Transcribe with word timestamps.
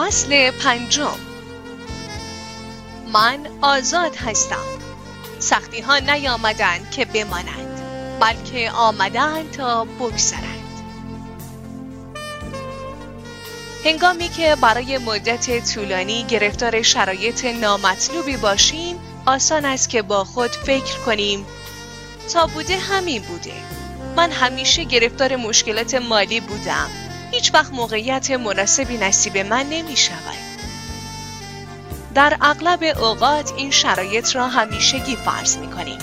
فصل 0.00 0.50
پنجم. 0.50 1.18
من 3.12 3.38
آزاد 3.62 4.16
هستم. 4.16 4.64
سختی 5.38 5.80
ها 5.80 5.98
نیامدند 5.98 6.90
که 6.90 7.04
بمانند 7.04 7.80
بلکه 8.20 8.70
آمدند 8.70 9.50
تا 9.50 9.84
بگذرند. 9.84 10.82
هنگامی 13.84 14.28
که 14.28 14.56
برای 14.60 14.98
مدت 14.98 15.74
طولانی 15.74 16.24
گرفتار 16.24 16.82
شرایط 16.82 17.44
نامطلوبی 17.44 18.36
باشیم 18.36 18.96
آسان 19.26 19.64
است 19.64 19.88
که 19.88 20.02
با 20.02 20.24
خود 20.24 20.50
فکر 20.50 20.98
کنیم. 21.06 21.46
تا 22.32 22.46
بوده 22.46 22.78
همین 22.78 23.22
بوده. 23.22 23.54
من 24.16 24.30
همیشه 24.30 24.84
گرفتار 24.84 25.36
مشکلات 25.36 25.94
مالی 25.94 26.40
بودم. 26.40 26.90
هیچ 27.40 27.54
وقت 27.54 27.72
موقعیت 27.72 28.30
مناسبی 28.30 28.98
نصیب 28.98 29.38
من 29.38 29.66
نمی 29.66 29.96
شود. 29.96 30.38
در 32.14 32.36
اغلب 32.40 32.82
اوقات 32.82 33.52
این 33.56 33.70
شرایط 33.70 34.36
را 34.36 34.48
همیشگی 34.48 35.16
فرض 35.16 35.56
می 35.56 35.70
کنیم. 35.70 35.98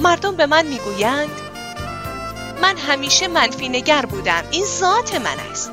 مردم 0.00 0.36
به 0.36 0.46
من 0.46 0.66
می 0.66 0.78
گویند 0.78 1.30
من 2.62 2.76
همیشه 2.76 3.28
منفی 3.28 3.68
نگر 3.68 4.06
بودم 4.06 4.42
این 4.50 4.64
ذات 4.64 5.14
من 5.14 5.40
است. 5.50 5.70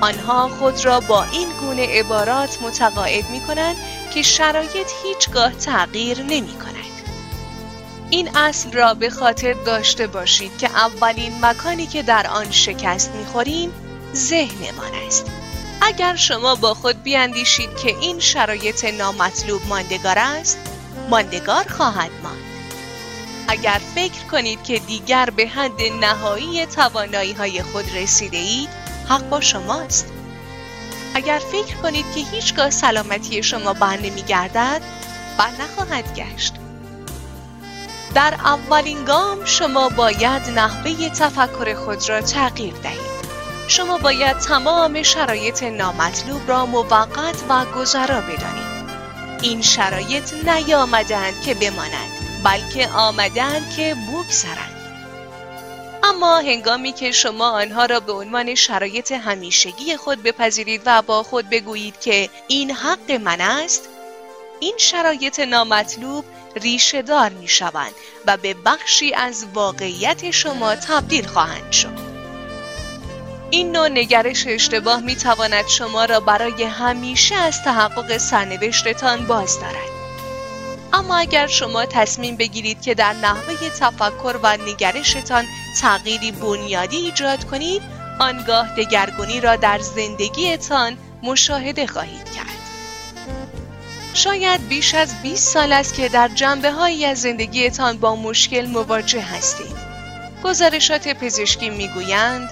آنها 0.00 0.48
خود 0.48 0.84
را 0.84 1.00
با 1.00 1.24
این 1.24 1.48
گونه 1.60 1.86
عبارات 1.98 2.62
متقاعد 2.62 3.30
می 3.30 3.40
کنند 3.40 3.76
که 4.14 4.22
شرایط 4.22 4.90
هیچگاه 5.04 5.52
تغییر 5.52 6.22
نمی 6.22 6.58
کند. 6.58 6.81
این 8.12 8.36
اصل 8.36 8.72
را 8.72 8.94
به 8.94 9.10
خاطر 9.10 9.52
داشته 9.52 10.06
باشید 10.06 10.58
که 10.58 10.70
اولین 10.70 11.44
مکانی 11.44 11.86
که 11.86 12.02
در 12.02 12.26
آن 12.26 12.50
شکست 12.50 13.10
می‌خوریم 13.10 13.72
ذهنمان 14.14 14.94
است. 15.06 15.26
اگر 15.82 16.16
شما 16.16 16.54
با 16.54 16.74
خود 16.74 17.02
بیاندیشید 17.02 17.76
که 17.76 17.96
این 18.00 18.20
شرایط 18.20 18.84
نامطلوب 18.84 19.62
ماندگار 19.68 20.18
است 20.18 20.58
ماندگار 21.10 21.64
خواهد 21.68 22.10
ماند. 22.22 22.42
اگر 23.48 23.80
فکر 23.94 24.26
کنید 24.30 24.62
که 24.62 24.78
دیگر 24.78 25.30
به 25.36 25.46
حد 25.46 25.82
نهایی 26.00 26.66
توانایی 26.66 27.32
های 27.32 27.62
خود 27.62 27.96
رسیده 27.96 28.38
اید 28.38 28.68
حق 29.08 29.28
با 29.28 29.40
شماست. 29.40 30.06
اگر 31.14 31.40
فکر 31.52 31.76
کنید 31.76 32.06
که 32.14 32.20
هیچگاه 32.20 32.70
سلامتی 32.70 33.42
شما 33.42 33.72
بر 33.72 33.96
نمی 33.96 34.22
گردد 34.22 34.82
بر 35.38 35.50
نخواهد 35.60 36.18
گشت. 36.18 36.61
در 38.14 38.34
اولین 38.34 39.04
گام 39.04 39.44
شما 39.44 39.88
باید 39.88 40.50
نحوه 40.50 41.08
تفکر 41.08 41.74
خود 41.74 42.08
را 42.08 42.20
تغییر 42.20 42.74
دهید. 42.74 43.12
شما 43.68 43.98
باید 43.98 44.38
تمام 44.38 45.02
شرایط 45.02 45.62
نامطلوب 45.62 46.48
را 46.48 46.66
موقت 46.66 47.36
و 47.48 47.64
گذرا 47.64 48.20
بدانید. 48.20 48.72
این 49.42 49.62
شرایط 49.62 50.34
نیامدند 50.48 51.42
که 51.42 51.54
بمانند 51.54 52.12
بلکه 52.44 52.88
آمدند 52.88 53.74
که 53.76 53.96
بگذرند. 54.08 54.72
اما 56.02 56.38
هنگامی 56.38 56.92
که 56.92 57.12
شما 57.12 57.50
آنها 57.50 57.86
را 57.86 58.00
به 58.00 58.12
عنوان 58.12 58.54
شرایط 58.54 59.12
همیشگی 59.12 59.96
خود 59.96 60.22
بپذیرید 60.22 60.82
و 60.86 61.02
با 61.02 61.22
خود 61.22 61.50
بگویید 61.50 62.00
که 62.00 62.28
این 62.48 62.70
حق 62.70 63.10
من 63.10 63.40
است 63.40 63.88
این 64.60 64.74
شرایط 64.78 65.40
نامطلوب 65.40 66.24
ریشه 66.56 67.02
دار 67.02 67.30
می 67.30 67.48
شوند 67.48 67.92
و 68.26 68.36
به 68.36 68.54
بخشی 68.54 69.14
از 69.14 69.46
واقعیت 69.54 70.30
شما 70.30 70.74
تبدیل 70.74 71.26
خواهند 71.26 71.72
شد. 71.72 72.12
این 73.50 73.72
نوع 73.72 73.88
نگرش 73.88 74.46
اشتباه 74.46 75.00
می 75.00 75.16
تواند 75.16 75.66
شما 75.66 76.04
را 76.04 76.20
برای 76.20 76.64
همیشه 76.64 77.34
از 77.34 77.62
تحقق 77.64 78.16
سرنوشتتان 78.16 79.26
باز 79.26 79.60
دارد. 79.60 79.92
اما 80.92 81.16
اگر 81.16 81.46
شما 81.46 81.86
تصمیم 81.86 82.36
بگیرید 82.36 82.82
که 82.82 82.94
در 82.94 83.12
نحوه 83.12 83.70
تفکر 83.80 84.38
و 84.42 84.56
نگرشتان 84.56 85.44
تغییری 85.80 86.32
بنیادی 86.32 86.96
ایجاد 86.96 87.44
کنید، 87.44 87.82
آنگاه 88.20 88.74
دگرگونی 88.76 89.40
را 89.40 89.56
در 89.56 89.78
زندگیتان 89.78 90.98
مشاهده 91.22 91.86
خواهید 91.86 92.30
کرد. 92.30 92.51
شاید 94.14 94.68
بیش 94.68 94.94
از 94.94 95.22
20 95.22 95.52
سال 95.52 95.72
است 95.72 95.94
که 95.94 96.08
در 96.08 96.28
جنبه 96.28 96.72
هایی 96.72 97.04
از 97.04 97.20
زندگیتان 97.20 97.98
با 97.98 98.16
مشکل 98.16 98.66
مواجه 98.66 99.22
هستید. 99.22 99.76
گزارشات 100.44 101.08
پزشکی 101.08 101.70
می‌گویند 101.70 102.50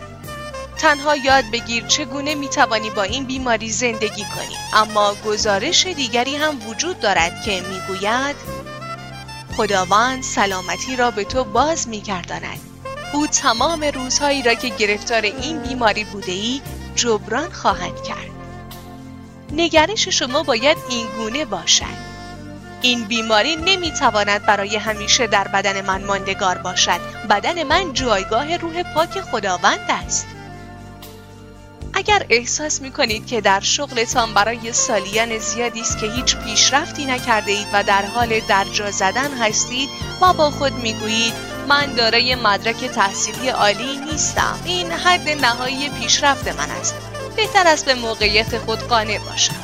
تنها 0.79 1.17
یاد 1.17 1.45
بگیر 1.53 1.87
چگونه 1.87 2.35
می‌توانی 2.35 2.91
با 2.91 3.03
این 3.03 3.25
بیماری 3.25 3.71
زندگی 3.71 4.25
کنی. 4.25 4.57
اما 4.73 5.15
گزارش 5.27 5.87
دیگری 5.87 6.37
هم 6.37 6.69
وجود 6.69 7.01
دارد 7.01 7.43
که 7.45 7.61
می‌گوید 7.61 8.37
خداوند 9.57 10.23
سلامتی 10.23 10.97
را 10.97 11.11
به 11.11 11.25
تو 11.25 11.45
باز 11.45 11.89
میگرداند. 11.89 12.61
او 13.13 13.27
تمام 13.27 13.85
روزهایی 13.85 14.43
را 14.43 14.55
که 14.55 14.69
گرفتار 14.69 15.23
این 15.23 15.59
بیماری 15.63 16.05
بوده 16.05 16.33
ای 16.33 16.61
جبران 16.95 17.53
خواهد 17.53 18.03
کرد. 18.03 18.30
نگرش 19.53 20.09
شما 20.09 20.43
باید 20.43 20.77
این 20.91 21.07
گونه 21.17 21.45
باشد. 21.45 22.11
این 22.83 23.05
بیماری 23.05 23.57
نمی‌تواند 23.57 24.47
برای 24.47 24.77
همیشه 24.77 25.27
در 25.27 25.49
بدن 25.49 25.81
من 25.87 26.05
ماندگار 26.05 26.59
باشد. 26.59 27.01
بدن 27.31 27.63
من 27.63 27.93
جایگاه 27.93 28.57
روح 28.57 28.83
پاک 28.95 29.21
خداوند 29.21 29.87
است. 29.89 30.27
اگر 31.95 32.27
احساس 32.31 32.81
می 32.81 32.91
کنید 32.91 33.27
که 33.27 33.41
در 33.41 33.61
شغلتان 33.61 34.35
برای 34.35 34.73
سالیان 34.73 35.39
زیادی 35.39 35.81
است 35.81 35.99
که 35.99 36.07
هیچ 36.07 36.37
پیشرفتی 36.37 37.07
نکرده 37.07 37.53
اید 37.53 37.67
و 37.73 37.83
در 37.83 38.05
حال 38.07 38.41
درجا 38.41 38.91
زدن 38.91 39.39
هستید 39.39 39.89
و 40.21 40.33
با 40.33 40.51
خود 40.51 40.73
می 40.73 40.93
گویید 40.95 41.33
من 41.69 41.95
دارای 41.95 42.35
مدرک 42.35 42.85
تحصیلی 42.85 43.49
عالی 43.49 43.97
نیستم. 43.97 44.59
این 44.65 44.93
حد 44.93 45.29
نهایی 45.29 45.89
پیشرفت 45.89 46.49
من 46.49 46.71
است. 46.71 47.10
بهتر 47.37 47.67
است 47.67 47.85
به 47.85 47.95
موقعیت 47.95 48.59
خود 48.59 48.79
قانع 48.79 49.19
باشم. 49.19 49.55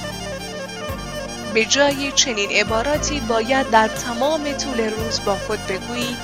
به 1.54 1.64
جای 1.64 2.12
چنین 2.12 2.50
عباراتی 2.50 3.20
باید 3.20 3.70
در 3.70 3.88
تمام 3.88 4.52
طول 4.52 4.80
روز 4.80 5.20
با 5.24 5.36
خود 5.36 5.66
بگویید 5.66 6.16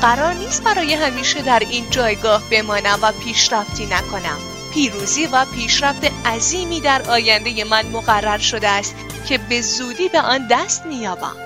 قرار 0.00 0.32
نیست 0.32 0.62
برای 0.62 0.94
همیشه 0.94 1.42
در 1.42 1.58
این 1.58 1.90
جایگاه 1.90 2.42
بمانم 2.50 2.98
و 3.02 3.12
پیشرفتی 3.12 3.86
نکنم. 3.86 4.38
پیروزی 4.74 5.26
و 5.26 5.44
پیشرفت 5.44 6.04
عظیمی 6.26 6.80
در 6.80 7.10
آینده 7.10 7.64
من 7.64 7.86
مقرر 7.86 8.38
شده 8.38 8.68
است 8.68 8.94
که 9.28 9.38
به 9.38 9.60
زودی 9.60 10.08
به 10.08 10.20
آن 10.20 10.46
دست 10.50 10.86
مییابم 10.86 11.36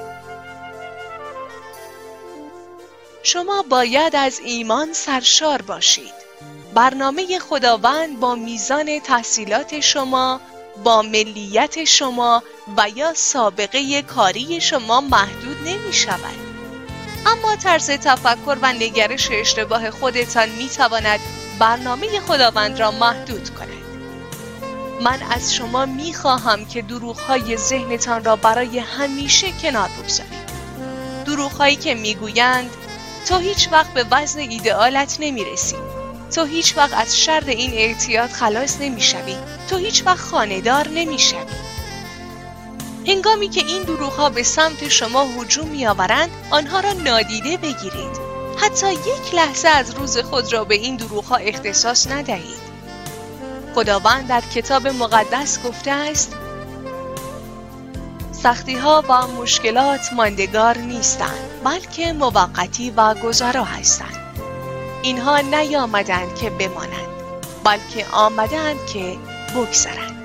شما 3.22 3.62
باید 3.62 4.16
از 4.16 4.40
ایمان 4.44 4.92
سرشار 4.92 5.62
باشید. 5.62 6.21
برنامه 6.74 7.38
خداوند 7.38 8.20
با 8.20 8.34
میزان 8.34 8.98
تحصیلات 9.00 9.80
شما 9.80 10.40
با 10.84 11.02
ملیت 11.02 11.84
شما 11.84 12.42
و 12.76 12.88
یا 12.94 13.14
سابقه 13.14 14.02
کاری 14.02 14.60
شما 14.60 15.00
محدود 15.00 15.56
نمی 15.64 15.92
شود. 15.92 16.52
اما 17.26 17.56
طرز 17.56 17.90
تفکر 17.90 18.56
و 18.62 18.72
نگرش 18.72 19.28
اشتباه 19.32 19.90
خودتان 19.90 20.48
می 20.48 20.68
تواند 20.68 21.20
برنامه 21.58 22.20
خداوند 22.20 22.80
را 22.80 22.90
محدود 22.90 23.50
کند. 23.50 23.68
من 25.00 25.22
از 25.30 25.54
شما 25.54 25.86
می 25.86 26.14
خواهم 26.14 26.64
که 26.64 26.82
دروغ 26.82 27.18
های 27.18 27.56
ذهنتان 27.56 28.24
را 28.24 28.36
برای 28.36 28.78
همیشه 28.78 29.46
کنار 29.62 29.88
بگذارید. 29.88 30.42
دروغ 31.24 31.52
هایی 31.52 31.76
که 31.76 31.94
می 31.94 32.14
گویند 32.14 32.70
تا 33.28 33.38
هیچ 33.38 33.68
وقت 33.72 33.94
به 33.94 34.06
وزن 34.10 34.38
ایدئالت 34.38 35.16
نمی 35.20 35.44
رسید. 35.44 35.91
تو 36.34 36.44
هیچ 36.44 36.76
وقت 36.76 36.92
از 36.94 37.18
شر 37.18 37.44
این 37.46 37.72
اعتیاد 37.72 38.30
خلاص 38.30 38.80
نمی‌شوی. 38.80 39.36
تو 39.70 39.76
هیچ 39.76 40.06
وقت 40.06 40.18
خاندار 40.18 40.88
نمی‌شوی. 40.88 41.38
هنگامی 43.06 43.48
که 43.48 43.64
این 43.66 43.82
دروغ 43.82 44.32
به 44.32 44.42
سمت 44.42 44.88
شما 44.88 45.24
هجوم 45.24 45.68
میآورند 45.68 46.30
آنها 46.50 46.80
را 46.80 46.92
نادیده 46.92 47.56
بگیرید. 47.56 48.22
حتی 48.56 48.92
یک 48.92 49.34
لحظه 49.34 49.68
از 49.68 49.94
روز 49.94 50.18
خود 50.18 50.52
را 50.52 50.64
به 50.64 50.74
این 50.74 50.96
دروغ 50.96 51.24
ها 51.24 51.36
اختصاص 51.36 52.06
ندهید. 52.06 52.62
خداوند 53.74 54.28
در 54.28 54.40
کتاب 54.54 54.88
مقدس 54.88 55.62
گفته 55.62 55.90
است 55.90 56.36
سختی 58.42 58.74
ها 58.74 59.04
و 59.08 59.26
مشکلات 59.26 60.12
ماندگار 60.12 60.78
نیستند 60.78 61.62
بلکه 61.64 62.12
موقتی 62.12 62.90
و 62.90 63.14
گذرا 63.14 63.64
هستند. 63.64 64.21
اینها 65.02 65.40
نیامدند 65.40 66.34
که 66.34 66.50
بمانند 66.50 67.08
بلکه 67.64 68.06
آمدند 68.12 68.86
که 68.86 69.18
بگذرند. 69.56 70.21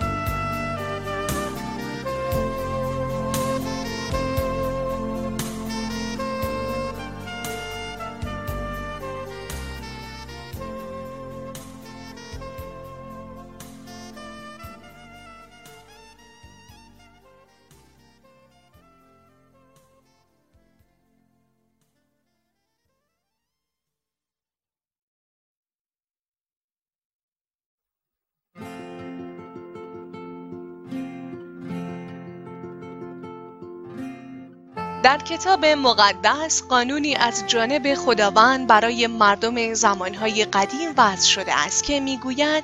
در 35.07 35.18
کتاب 35.18 35.65
مقدس 35.65 36.63
قانونی 36.63 37.15
از 37.15 37.44
جانب 37.48 37.95
خداوند 37.95 38.68
برای 38.68 39.07
مردم 39.07 39.74
زمانهای 39.74 40.45
قدیم 40.45 40.89
وضع 40.98 41.27
شده 41.27 41.59
است 41.59 41.83
که 41.83 42.00
می‌گوید 42.00 42.63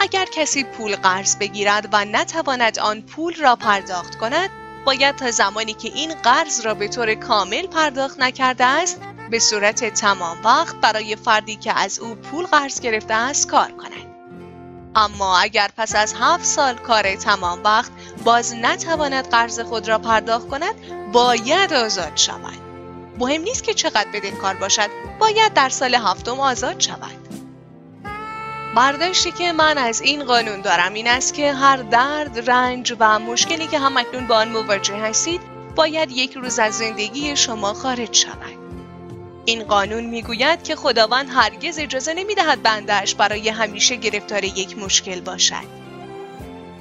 اگر 0.00 0.24
کسی 0.24 0.64
پول 0.64 0.96
قرض 0.96 1.36
بگیرد 1.36 1.88
و 1.92 2.04
نتواند 2.04 2.78
آن 2.78 3.02
پول 3.02 3.34
را 3.34 3.56
پرداخت 3.56 4.18
کند 4.18 4.50
باید 4.86 5.16
تا 5.16 5.30
زمانی 5.30 5.74
که 5.74 5.88
این 5.88 6.14
قرض 6.14 6.60
را 6.60 6.74
به 6.74 6.88
طور 6.88 7.14
کامل 7.14 7.66
پرداخت 7.66 8.20
نکرده 8.20 8.64
است 8.64 9.00
به 9.30 9.38
صورت 9.38 9.84
تمام 9.94 10.36
وقت 10.44 10.76
برای 10.76 11.16
فردی 11.16 11.56
که 11.56 11.78
از 11.78 11.98
او 11.98 12.14
پول 12.14 12.46
قرض 12.46 12.80
گرفته 12.80 13.14
است 13.14 13.48
کار 13.48 13.72
کند. 13.72 14.14
اما 14.96 15.38
اگر 15.38 15.70
پس 15.76 15.96
از 15.96 16.14
هفت 16.20 16.44
سال 16.44 16.74
کار 16.74 17.16
تمام 17.16 17.62
وقت 17.64 17.90
باز 18.24 18.54
نتواند 18.54 19.28
قرض 19.28 19.60
خود 19.60 19.88
را 19.88 19.98
پرداخت 19.98 20.48
کند 20.48 21.03
باید 21.14 21.72
آزاد 21.72 22.16
شود 22.16 22.58
مهم 23.18 23.42
نیست 23.42 23.64
که 23.64 23.74
چقدر 23.74 24.30
کار 24.42 24.54
باشد 24.54 24.90
باید 25.18 25.52
در 25.52 25.68
سال 25.68 25.94
هفتم 25.94 26.40
آزاد 26.40 26.80
شود 26.80 27.28
برداشتی 28.76 29.32
که 29.32 29.52
من 29.52 29.78
از 29.78 30.00
این 30.00 30.24
قانون 30.24 30.60
دارم 30.60 30.94
این 30.94 31.08
است 31.08 31.34
که 31.34 31.52
هر 31.52 31.76
درد، 31.76 32.50
رنج 32.50 32.96
و 32.98 33.18
مشکلی 33.18 33.66
که 33.66 33.78
هم 33.78 33.96
اکنون 33.96 34.26
با 34.26 34.36
آن 34.36 34.48
مواجه 34.48 34.96
هستید 34.96 35.40
باید 35.76 36.10
یک 36.10 36.32
روز 36.32 36.58
از 36.58 36.74
زندگی 36.74 37.36
شما 37.36 37.74
خارج 37.74 38.14
شود. 38.14 38.58
این 39.44 39.64
قانون 39.64 40.04
می‌گوید 40.04 40.62
که 40.62 40.76
خداوند 40.76 41.28
هرگز 41.30 41.78
اجازه 41.78 42.14
نمی‌دهد 42.14 42.62
بندهش 42.62 43.14
برای 43.14 43.48
همیشه 43.48 43.96
گرفتار 43.96 44.44
یک 44.44 44.78
مشکل 44.78 45.20
باشد. 45.20 45.84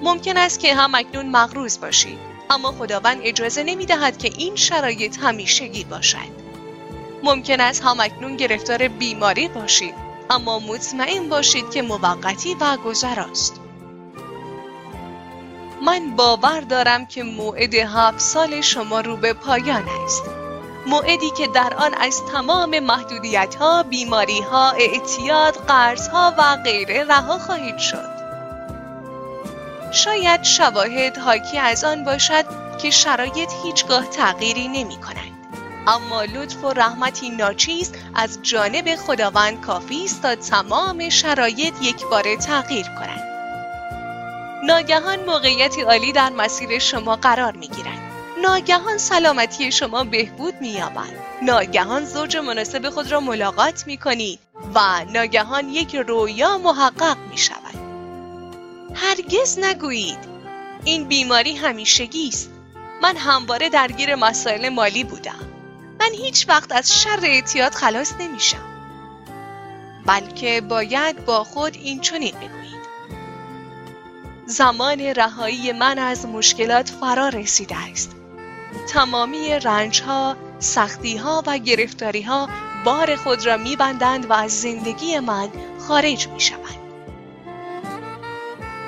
ممکن 0.02 0.38
است 0.38 0.60
که 0.60 0.76
هم 0.76 0.96
اکنون 0.96 1.30
مغروز 1.30 1.80
باشید 1.80 2.33
اما 2.54 2.72
خداوند 2.72 3.20
اجازه 3.24 3.64
نمی‌دهد 3.64 4.18
که 4.18 4.32
این 4.38 4.56
شرایط 4.56 5.18
همیشگی 5.20 5.84
باشد. 5.84 6.44
ممکن 7.24 7.60
است 7.60 7.84
هم 7.84 8.00
اکنون 8.00 8.36
گرفتار 8.36 8.88
بیماری 8.88 9.48
باشید 9.48 9.94
اما 10.30 10.60
مطمئن 10.60 11.30
باشید 11.30 11.72
که 11.72 11.82
موقتی 11.82 12.56
و 12.60 12.78
گذراست. 12.78 13.60
من 15.86 16.16
باور 16.16 16.60
دارم 16.60 17.06
که 17.06 17.24
موعد 17.24 17.74
هفت 17.76 18.20
سال 18.20 18.62
شما 18.62 19.02
رو 19.02 19.18
به 19.18 19.34
پایان 19.34 19.86
است. 20.06 20.24
موعدی 20.88 21.30
که 21.38 21.48
در 21.48 21.74
آن 21.78 21.94
از 21.94 22.22
تمام 22.32 22.80
محدودیت 22.80 23.56
ها، 23.56 23.84
بیماری 23.84 24.42
ها، 24.42 24.72
اعتیاد، 24.72 25.54
قرض 25.54 26.08
ها 26.08 26.34
و 26.38 26.58
غیره 26.64 27.04
رها 27.04 27.38
خواهید 27.38 27.78
شد. 27.78 28.23
شاید 29.94 30.44
شواهد 30.44 31.18
حاکی 31.18 31.58
از 31.58 31.84
آن 31.84 32.04
باشد 32.04 32.46
که 32.82 32.90
شرایط 32.90 33.50
هیچگاه 33.64 34.06
تغییری 34.06 34.68
نمی 34.68 34.98
کند. 34.98 35.34
اما 35.88 36.24
لطف 36.24 36.64
و 36.64 36.74
رحمتی 36.74 37.30
ناچیز 37.30 37.92
از 38.16 38.40
جانب 38.42 38.96
خداوند 38.96 39.62
کافی 39.62 40.06
است 40.06 40.22
تا 40.22 40.36
تمام 40.36 41.10
شرایط 41.10 41.74
یک 41.82 42.06
بار 42.06 42.36
تغییر 42.36 42.86
کنند. 42.86 43.24
ناگهان 44.64 45.20
موقعیتی 45.26 45.82
عالی 45.82 46.12
در 46.12 46.30
مسیر 46.30 46.80
شما 46.80 47.16
قرار 47.16 47.52
می 47.52 47.68
گیرند. 47.68 48.00
ناگهان 48.44 48.98
سلامتی 48.98 49.72
شما 49.72 50.04
بهبود 50.04 50.54
می 50.62 50.70
یابند. 50.70 51.18
ناگهان 51.42 52.06
زوج 52.06 52.38
مناسب 52.38 52.90
خود 52.90 53.12
را 53.12 53.20
ملاقات 53.20 53.88
می 53.88 53.98
کنید 53.98 54.40
و 54.76 55.06
ناگهان 55.06 55.70
یک 55.70 55.96
رویا 55.96 56.58
محقق 56.58 57.18
می 57.32 57.38
شود. 57.38 57.63
هرگز 58.94 59.60
نگویید 59.60 60.20
این 60.86 61.08
بیماری 61.08 61.56
همیشگی 61.56 62.28
است. 62.28 62.50
من 63.02 63.18
همواره 63.18 63.70
درگیر 63.70 64.16
مسائل 64.16 64.70
مالی 64.70 65.04
بودم. 65.04 65.54
من 66.00 66.14
هیچ 66.14 66.50
وقت 66.50 66.72
از 66.72 67.02
شر 67.02 67.20
اعتیاد 67.24 67.74
خلاص 67.74 68.14
نمیشم 68.20 68.74
بلکه 70.06 70.62
باید 70.62 71.26
با 71.26 71.44
خود 71.44 71.76
این 71.76 72.00
چنین 72.00 72.36
بگویید 72.36 72.84
زمان 74.46 75.00
رهایی 75.00 75.72
من 75.72 76.00
از 76.00 76.26
مشکلات 76.26 76.90
فرا 76.90 77.30
رسیده 77.30 77.76
است 77.92 78.16
تمامی 78.90 79.50
رنج 79.50 80.02
ها، 80.02 80.38
سختی 80.60 81.18
ها 81.18 81.44
و 81.48 81.58
گرفتاری 81.58 82.22
ها 82.22 82.50
بار 82.86 83.16
خود 83.16 83.46
را 83.46 83.58
میبندند 83.58 84.30
و 84.30 84.34
از 84.34 84.62
زندگی 84.62 85.20
من 85.20 85.50
خارج 85.88 86.28
می 86.28 86.40
شوند. 86.40 86.83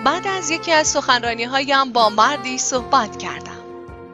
بعد 0.06 0.28
از 0.28 0.50
یکی 0.50 0.72
از 0.72 0.88
سخنرانی 0.88 1.44
هایم 1.44 1.92
با 1.92 2.10
مردی 2.10 2.58
صحبت 2.58 3.18
کردم. 3.18 3.58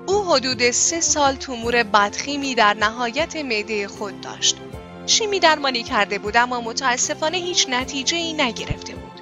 او 0.07 0.23
حدود 0.23 0.71
سه 0.71 1.01
سال 1.01 1.35
تومور 1.35 1.83
بدخیمی 1.83 2.55
در 2.55 2.73
نهایت 2.73 3.35
معده 3.35 3.87
خود 3.87 4.21
داشت. 4.21 4.57
شیمی 5.05 5.39
درمانی 5.39 5.83
کرده 5.83 6.19
بود 6.19 6.37
اما 6.37 6.61
متاسفانه 6.61 7.37
هیچ 7.37 7.65
نتیجه 7.69 8.17
ای 8.17 8.33
نگرفته 8.33 8.95
بود. 8.95 9.21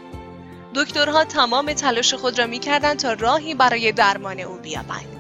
دکترها 0.76 1.24
تمام 1.24 1.74
تلاش 1.74 2.14
خود 2.14 2.40
را 2.40 2.46
می‌کردند 2.46 3.00
تا 3.00 3.14
راهی 3.14 3.54
برای 3.54 3.92
درمان 3.92 4.40
او 4.40 4.56
بیابند. 4.58 5.20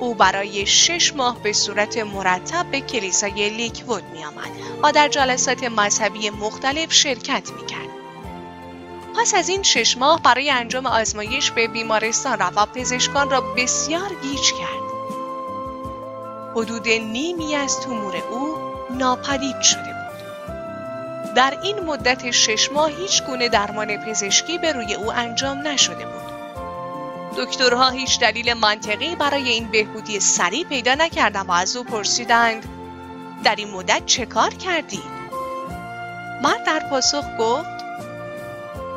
او 0.00 0.14
برای 0.14 0.66
شش 0.66 1.14
ماه 1.14 1.42
به 1.42 1.52
صورت 1.52 1.98
مرتب 1.98 2.70
به 2.70 2.80
کلیسای 2.80 3.50
لیکوود 3.50 4.04
می 4.12 4.24
آمد 4.24 4.50
و 4.82 4.92
در 4.92 5.08
جلسات 5.08 5.64
مذهبی 5.64 6.30
مختلف 6.30 6.92
شرکت 6.92 7.50
می 7.50 7.66
کرد. 7.66 7.99
پس 9.16 9.34
از 9.34 9.48
این 9.48 9.62
شش 9.62 9.96
ماه 9.96 10.22
برای 10.22 10.50
انجام 10.50 10.86
آزمایش 10.86 11.50
به 11.50 11.68
بیمارستان 11.68 12.38
رفت 12.38 12.78
پزشکان 12.78 13.30
را 13.30 13.40
بسیار 13.40 14.14
گیج 14.22 14.52
کرد. 14.52 14.90
حدود 16.56 16.88
نیمی 16.88 17.54
از 17.54 17.80
تومور 17.80 18.16
او 18.30 18.56
ناپدید 18.90 19.60
شده 19.60 19.82
بود. 19.82 21.34
در 21.34 21.58
این 21.62 21.80
مدت 21.80 22.30
شش 22.30 22.72
ماه 22.72 22.90
هیچ 22.90 23.22
گونه 23.24 23.48
درمان 23.48 23.96
پزشکی 23.96 24.58
به 24.58 24.72
روی 24.72 24.94
او 24.94 25.12
انجام 25.12 25.68
نشده 25.68 26.04
بود. 26.04 26.30
دکترها 27.36 27.90
هیچ 27.90 28.20
دلیل 28.20 28.54
منطقی 28.54 29.16
برای 29.16 29.48
این 29.48 29.70
بهبودی 29.70 30.20
سریع 30.20 30.64
پیدا 30.64 30.94
نکردند 30.94 31.48
و 31.48 31.52
از 31.52 31.76
او 31.76 31.84
پرسیدند 31.84 32.68
در 33.44 33.54
این 33.54 33.70
مدت 33.70 34.06
چه 34.06 34.26
کار 34.26 34.54
کردی؟ 34.54 35.02
مرد 36.42 36.64
در 36.64 36.88
پاسخ 36.90 37.24
گفت 37.38 37.79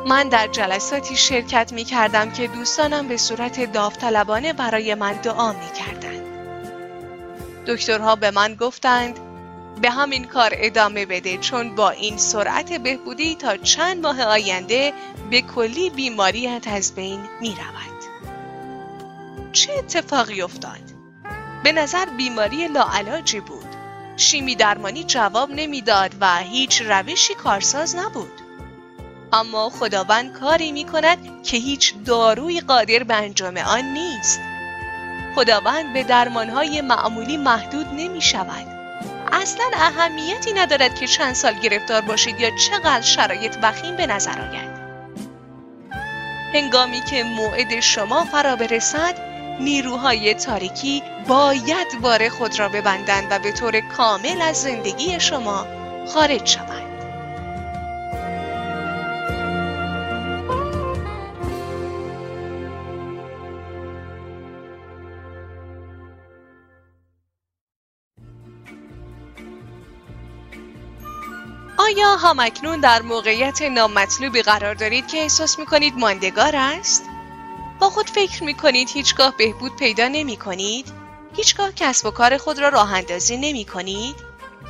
من 0.06 0.28
در 0.28 0.46
جلساتی 0.46 1.16
شرکت 1.16 1.72
می 1.72 1.84
کردم 1.84 2.30
که 2.30 2.46
دوستانم 2.46 3.08
به 3.08 3.16
صورت 3.16 3.72
داوطلبانه 3.72 4.52
برای 4.52 4.94
من 4.94 5.12
دعا 5.12 5.52
می 5.52 5.72
کردن. 5.78 6.24
دکترها 7.66 8.16
به 8.16 8.30
من 8.30 8.54
گفتند 8.54 9.18
به 9.80 9.90
همین 9.90 10.24
کار 10.24 10.50
ادامه 10.54 11.06
بده 11.06 11.38
چون 11.38 11.74
با 11.74 11.90
این 11.90 12.16
سرعت 12.16 12.72
بهبودی 12.72 13.34
تا 13.34 13.56
چند 13.56 14.02
ماه 14.02 14.22
آینده 14.22 14.92
به 15.30 15.42
کلی 15.42 15.90
بیماریت 15.90 16.64
از 16.66 16.94
بین 16.94 17.20
می 17.40 17.48
رود. 17.48 17.94
چه 19.52 19.72
اتفاقی 19.78 20.42
افتاد؟ 20.42 20.80
به 21.64 21.72
نظر 21.72 22.04
بیماری 22.04 22.68
لاعلاجی 22.68 23.40
بود. 23.40 23.64
شیمی 24.16 24.54
درمانی 24.54 25.04
جواب 25.04 25.50
نمی‌داد 25.50 26.14
و 26.20 26.38
هیچ 26.38 26.82
روشی 26.82 27.34
کارساز 27.34 27.96
نبود. 27.96 28.43
اما 29.34 29.70
خداوند 29.70 30.32
کاری 30.32 30.72
می 30.72 30.84
کند 30.84 31.42
که 31.42 31.56
هیچ 31.56 31.94
داروی 32.04 32.60
قادر 32.60 33.02
به 33.04 33.14
انجام 33.14 33.56
آن 33.56 33.84
نیست. 33.84 34.40
خداوند 35.34 35.92
به 35.92 36.02
درمانهای 36.02 36.80
معمولی 36.80 37.36
محدود 37.36 37.86
نمی 37.86 38.20
شود. 38.20 38.66
اصلا 39.32 39.64
اهمیتی 39.72 40.52
ندارد 40.52 40.94
که 40.94 41.06
چند 41.06 41.34
سال 41.34 41.54
گرفتار 41.54 42.00
باشید 42.00 42.40
یا 42.40 42.50
چقدر 42.56 43.00
شرایط 43.00 43.56
وخیم 43.62 43.96
به 43.96 44.06
نظر 44.06 44.40
آید. 44.40 44.74
هنگامی 46.54 47.00
که 47.00 47.24
موعد 47.24 47.80
شما 47.80 48.24
فرا 48.24 48.56
برسد 48.56 49.14
نیروهای 49.60 50.34
تاریکی 50.34 51.02
باید 51.28 52.00
بار 52.00 52.28
خود 52.28 52.58
را 52.58 52.68
ببندند 52.68 53.26
و 53.30 53.38
به 53.38 53.52
طور 53.52 53.80
کامل 53.80 54.42
از 54.42 54.56
زندگی 54.56 55.20
شما 55.20 55.66
خارج 56.06 56.46
شوند. 56.46 56.73
آیا 71.94 72.16
همکنون 72.16 72.80
در 72.80 73.02
موقعیت 73.02 73.62
نامطلوبی 73.62 74.42
قرار 74.42 74.74
دارید 74.74 75.06
که 75.06 75.18
احساس 75.18 75.58
می 75.58 75.66
کنید 75.66 75.98
ماندگار 75.98 76.56
است؟ 76.56 77.04
با 77.78 77.90
خود 77.90 78.10
فکر 78.10 78.44
می 78.44 78.54
کنید 78.54 78.90
هیچگاه 78.90 79.36
بهبود 79.36 79.76
پیدا 79.76 80.08
نمی 80.08 80.36
کنید؟ 80.36 80.86
هیچگاه 81.36 81.72
کسب 81.72 82.06
و 82.06 82.10
کار 82.10 82.36
خود 82.36 82.58
را 82.58 82.68
راه 82.68 82.92
اندازی 82.92 83.36
نمی 83.36 83.64
کنید؟ 83.64 84.14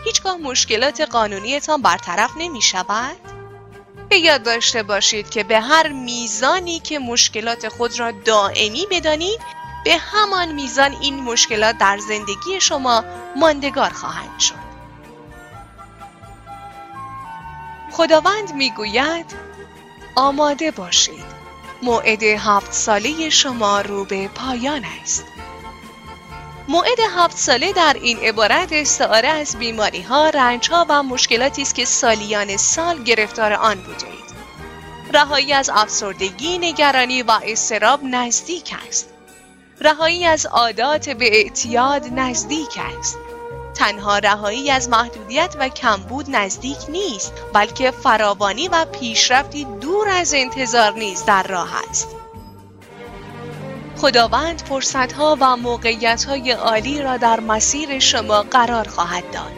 هیچگاه 0.04 0.36
مشکلات 0.36 1.00
قانونیتان 1.00 1.82
برطرف 1.82 2.30
نمی 2.36 2.62
شود؟ 2.62 3.16
به 4.08 4.18
یاد 4.18 4.42
داشته 4.42 4.82
باشید 4.82 5.30
که 5.30 5.44
به 5.44 5.60
هر 5.60 5.88
میزانی 5.88 6.78
که 6.78 6.98
مشکلات 6.98 7.68
خود 7.68 8.00
را 8.00 8.10
دائمی 8.10 8.86
بدانید 8.90 9.40
به 9.84 9.96
همان 9.96 10.52
میزان 10.52 10.96
این 11.00 11.22
مشکلات 11.22 11.78
در 11.78 11.98
زندگی 11.98 12.60
شما 12.60 13.04
ماندگار 13.36 13.90
خواهند 13.90 14.40
شد. 14.40 14.63
خداوند 17.96 18.54
می‌گوید 18.54 19.26
آماده 20.14 20.70
باشید. 20.70 21.24
موعد 21.82 22.22
هفت 22.22 22.72
ساله 22.72 23.30
شما 23.30 23.80
رو 23.80 24.04
به 24.04 24.28
پایان 24.28 24.84
است. 25.02 25.24
موعد 26.68 26.98
هفت 27.16 27.36
ساله 27.36 27.72
در 27.72 27.96
این 28.02 28.18
عبارت 28.18 28.68
استعاره 28.72 29.28
از 29.28 29.56
بیماری 29.56 30.02
ها، 30.02 30.28
رنج 30.28 30.70
ها 30.70 30.86
و 30.88 31.02
مشکلاتی 31.02 31.62
است 31.62 31.74
که 31.74 31.84
سالیان 31.84 32.56
سال 32.56 33.02
گرفتار 33.02 33.52
آن 33.52 33.74
بودید. 33.74 34.24
رهایی 35.14 35.52
از 35.52 35.70
افسردگی، 35.74 36.58
نگرانی 36.58 37.22
و 37.22 37.32
استراب 37.42 38.00
نزدیک 38.04 38.74
است. 38.88 39.08
رهایی 39.80 40.26
از 40.26 40.46
عادات 40.46 41.08
به 41.08 41.36
اعتیاد 41.36 42.06
نزدیک 42.12 42.80
است. 42.98 43.18
تنها 43.74 44.18
رهایی 44.18 44.70
از 44.70 44.88
محدودیت 44.88 45.54
و 45.58 45.68
کمبود 45.68 46.26
نزدیک 46.30 46.78
نیست 46.88 47.32
بلکه 47.52 47.90
فراوانی 47.90 48.68
و 48.68 48.84
پیشرفتی 48.84 49.64
دور 49.64 50.08
از 50.08 50.34
انتظار 50.34 50.92
نیز 50.92 51.24
در 51.24 51.42
راه 51.42 51.70
است. 51.90 52.08
خداوند 53.96 54.60
فرصتها 54.60 55.36
و 55.40 55.56
موقعیتهای 55.56 56.50
عالی 56.50 57.02
را 57.02 57.16
در 57.16 57.40
مسیر 57.40 57.98
شما 57.98 58.42
قرار 58.42 58.88
خواهد 58.88 59.30
داد. 59.30 59.52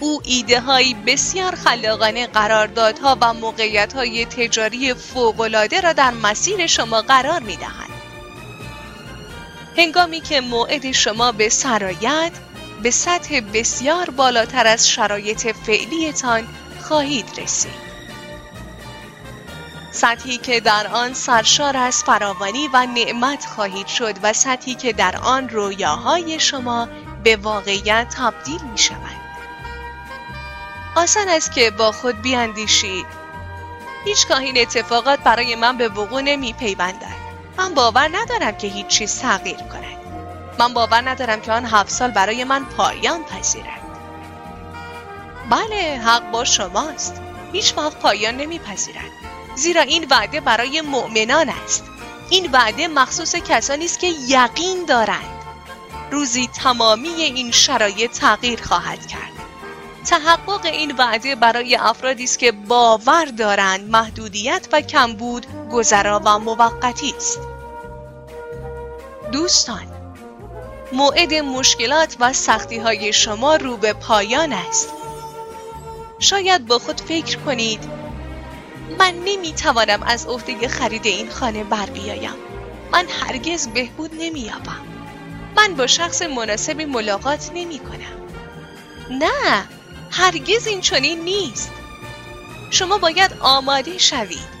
او 0.00 0.20
ایده 0.24 0.60
های 0.60 0.94
بسیار 1.06 1.54
خلاقانه 1.54 2.26
قراردادها 2.26 3.18
و 3.20 3.34
موقعیت 3.34 3.92
های 3.92 4.24
تجاری 4.24 4.94
فوقالعاده 4.94 5.80
را 5.80 5.92
در 5.92 6.10
مسیر 6.10 6.66
شما 6.66 7.02
قرار 7.02 7.40
می 7.40 7.56
دهد. 7.56 7.96
هنگامی 9.76 10.20
که 10.20 10.40
موعد 10.40 10.92
شما 10.92 11.32
به 11.32 11.48
سرایت 11.48 12.32
به 12.82 12.90
سطح 12.90 13.40
بسیار 13.40 14.10
بالاتر 14.10 14.66
از 14.66 14.88
شرایط 14.88 15.56
فعلیتان 15.66 16.48
خواهید 16.82 17.40
رسید. 17.40 17.86
سطحی 19.90 20.38
که 20.38 20.60
در 20.60 20.86
آن 20.86 21.14
سرشار 21.14 21.76
از 21.76 22.04
فراوانی 22.04 22.68
و 22.72 22.86
نعمت 22.86 23.46
خواهید 23.46 23.86
شد 23.86 24.14
و 24.22 24.32
سطحی 24.32 24.74
که 24.74 24.92
در 24.92 25.16
آن 25.16 25.48
رویاهای 25.48 26.40
شما 26.40 26.88
به 27.24 27.36
واقعیت 27.36 28.14
تبدیل 28.18 28.60
می 28.72 28.78
شود. 28.78 29.16
آسان 30.96 31.28
است 31.28 31.52
که 31.52 31.70
با 31.70 31.92
خود 31.92 32.22
بیاندیشید 32.22 33.06
هیچگاه 34.04 34.38
این 34.38 34.58
اتفاقات 34.58 35.20
برای 35.20 35.54
من 35.54 35.76
به 35.76 35.88
وقوع 35.88 36.20
نمی 36.20 36.52
پیوندد. 36.52 37.16
من 37.58 37.74
باور 37.74 38.10
ندارم 38.12 38.56
که 38.58 38.66
هیچ 38.66 38.86
چیز 38.86 39.18
تغییر 39.18 39.56
کند. 39.56 39.95
من 40.58 40.74
باور 40.74 41.10
ندارم 41.10 41.40
که 41.40 41.52
آن 41.52 41.66
هفت 41.66 41.90
سال 41.90 42.10
برای 42.10 42.44
من 42.44 42.64
پایان 42.64 43.24
پذیرد. 43.24 43.80
بله 45.50 46.00
حق 46.04 46.30
با 46.30 46.44
شماست. 46.44 47.20
هیچ 47.52 47.74
وقت 47.76 47.98
پایان 47.98 48.36
نمیپذیرد. 48.36 49.10
زیرا 49.56 49.82
این 49.82 50.06
وعده 50.10 50.40
برای 50.40 50.80
مؤمنان 50.80 51.48
است. 51.48 51.84
این 52.30 52.52
وعده 52.52 52.88
مخصوص 52.88 53.34
کسانی 53.34 53.84
است 53.84 53.98
که 53.98 54.06
یقین 54.28 54.84
دارند. 54.84 55.36
روزی 56.10 56.46
تمامی 56.46 57.08
این 57.08 57.50
شرایط 57.50 58.18
تغییر 58.18 58.62
خواهد 58.62 59.06
کرد. 59.06 59.32
تحقق 60.06 60.64
این 60.64 60.96
وعده 60.96 61.34
برای 61.34 61.76
افرادی 61.76 62.24
است 62.24 62.38
که 62.38 62.52
باور 62.52 63.24
دارند 63.24 63.90
محدودیت 63.90 64.68
و 64.72 64.80
کمبود 64.80 65.46
گذرا 65.72 66.22
و 66.24 66.38
موقتی 66.38 67.14
است. 67.16 67.40
دوستان 69.32 69.95
موعد 70.96 71.34
مشکلات 71.34 72.16
و 72.20 72.32
سختی 72.32 72.78
های 72.78 73.12
شما 73.12 73.56
رو 73.56 73.76
به 73.76 73.92
پایان 73.92 74.52
است. 74.52 74.88
شاید 76.18 76.66
با 76.66 76.78
خود 76.78 77.00
فکر 77.00 77.38
کنید 77.38 77.84
من 78.98 79.14
نمی 79.24 79.52
توانم 79.52 80.02
از 80.02 80.26
عهده 80.26 80.68
خرید 80.68 81.06
این 81.06 81.30
خانه 81.30 81.64
بر 81.64 81.86
بیایم. 81.86 82.34
من 82.92 83.06
هرگز 83.08 83.68
بهبود 83.68 84.10
نمییابم. 84.18 84.80
من 85.56 85.74
با 85.74 85.86
شخص 85.86 86.22
مناسبی 86.22 86.84
ملاقات 86.84 87.50
نمی 87.54 87.78
کنم. 87.78 88.16
نه 89.18 89.68
هرگز 90.10 90.66
این 90.66 90.80
چنین 90.80 91.20
نیست. 91.20 91.70
شما 92.70 92.98
باید 92.98 93.36
آماده 93.40 93.98
شوید. 93.98 94.56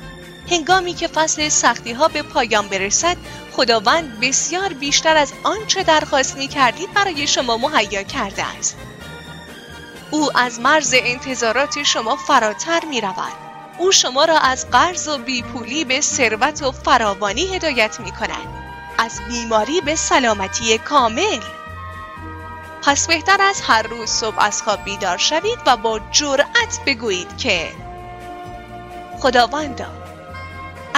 هنگامی 0.50 0.94
که 0.94 1.08
فصل 1.08 1.48
سختی 1.48 1.92
ها 1.92 2.08
به 2.08 2.22
پایان 2.22 2.68
برسد 2.68 3.16
خداوند 3.56 4.20
بسیار 4.20 4.72
بیشتر 4.72 5.16
از 5.16 5.32
آنچه 5.42 5.82
درخواست 5.82 6.36
می 6.36 6.48
کردید 6.48 6.94
برای 6.94 7.26
شما 7.26 7.56
مهیا 7.56 8.02
کرده 8.02 8.44
است. 8.58 8.76
او 10.10 10.38
از 10.38 10.60
مرز 10.60 10.94
انتظارات 10.98 11.82
شما 11.82 12.16
فراتر 12.16 12.84
می 12.90 13.00
رود. 13.00 13.32
او 13.78 13.92
شما 13.92 14.24
را 14.24 14.38
از 14.38 14.70
قرض 14.70 15.08
و 15.08 15.18
بیپولی 15.18 15.84
به 15.84 16.00
ثروت 16.00 16.62
و 16.62 16.72
فراوانی 16.72 17.54
هدایت 17.54 18.00
می 18.00 18.12
کند. 18.12 18.66
از 18.98 19.20
بیماری 19.28 19.80
به 19.80 19.96
سلامتی 19.96 20.78
کامل. 20.78 21.40
پس 22.82 23.06
بهتر 23.06 23.42
از 23.42 23.60
هر 23.60 23.82
روز 23.82 24.10
صبح 24.10 24.44
از 24.44 24.62
خواب 24.62 24.84
بیدار 24.84 25.16
شوید 25.16 25.58
و 25.66 25.76
با 25.76 26.00
جرأت 26.12 26.80
بگویید 26.86 27.36
که 27.36 27.72
خداوندا 29.20 29.95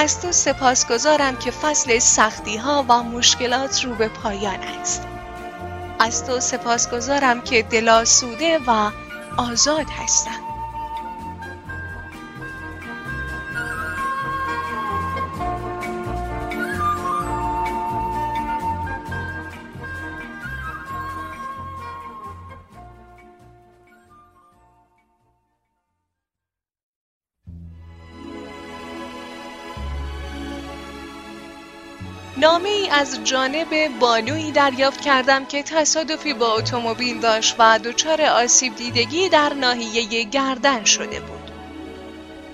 از 0.01 0.21
تو 0.21 0.33
سپاسگزارم 0.33 1.37
که 1.37 1.51
فصل 1.51 1.99
سختی 1.99 2.57
ها 2.57 2.85
و 2.89 3.03
مشکلات 3.03 3.85
رو 3.85 3.95
به 3.95 4.09
پایان 4.09 4.61
است. 4.61 5.07
از 5.99 6.27
تو 6.27 6.41
سپاسگزارم 6.41 7.41
که 7.41 7.63
دلاسوده 7.63 8.59
و 8.67 8.91
آزاد 9.37 9.87
هستم. 9.91 10.48
نامه 32.41 32.69
ای 32.69 32.89
از 32.91 33.25
جانب 33.25 33.99
بانوی 34.01 34.53
دریافت 34.53 35.01
کردم 35.01 35.45
که 35.45 35.63
تصادفی 35.63 36.35
با 36.35 36.55
اتومبیل 36.55 37.21
داشت 37.21 37.55
و 37.59 37.79
دچار 37.79 38.23
آسیب 38.23 38.77
دیدگی 38.77 39.29
در 39.29 39.55
ناحیه 39.55 40.25
گردن 40.25 40.85
شده 40.85 41.21
بود. 41.21 41.51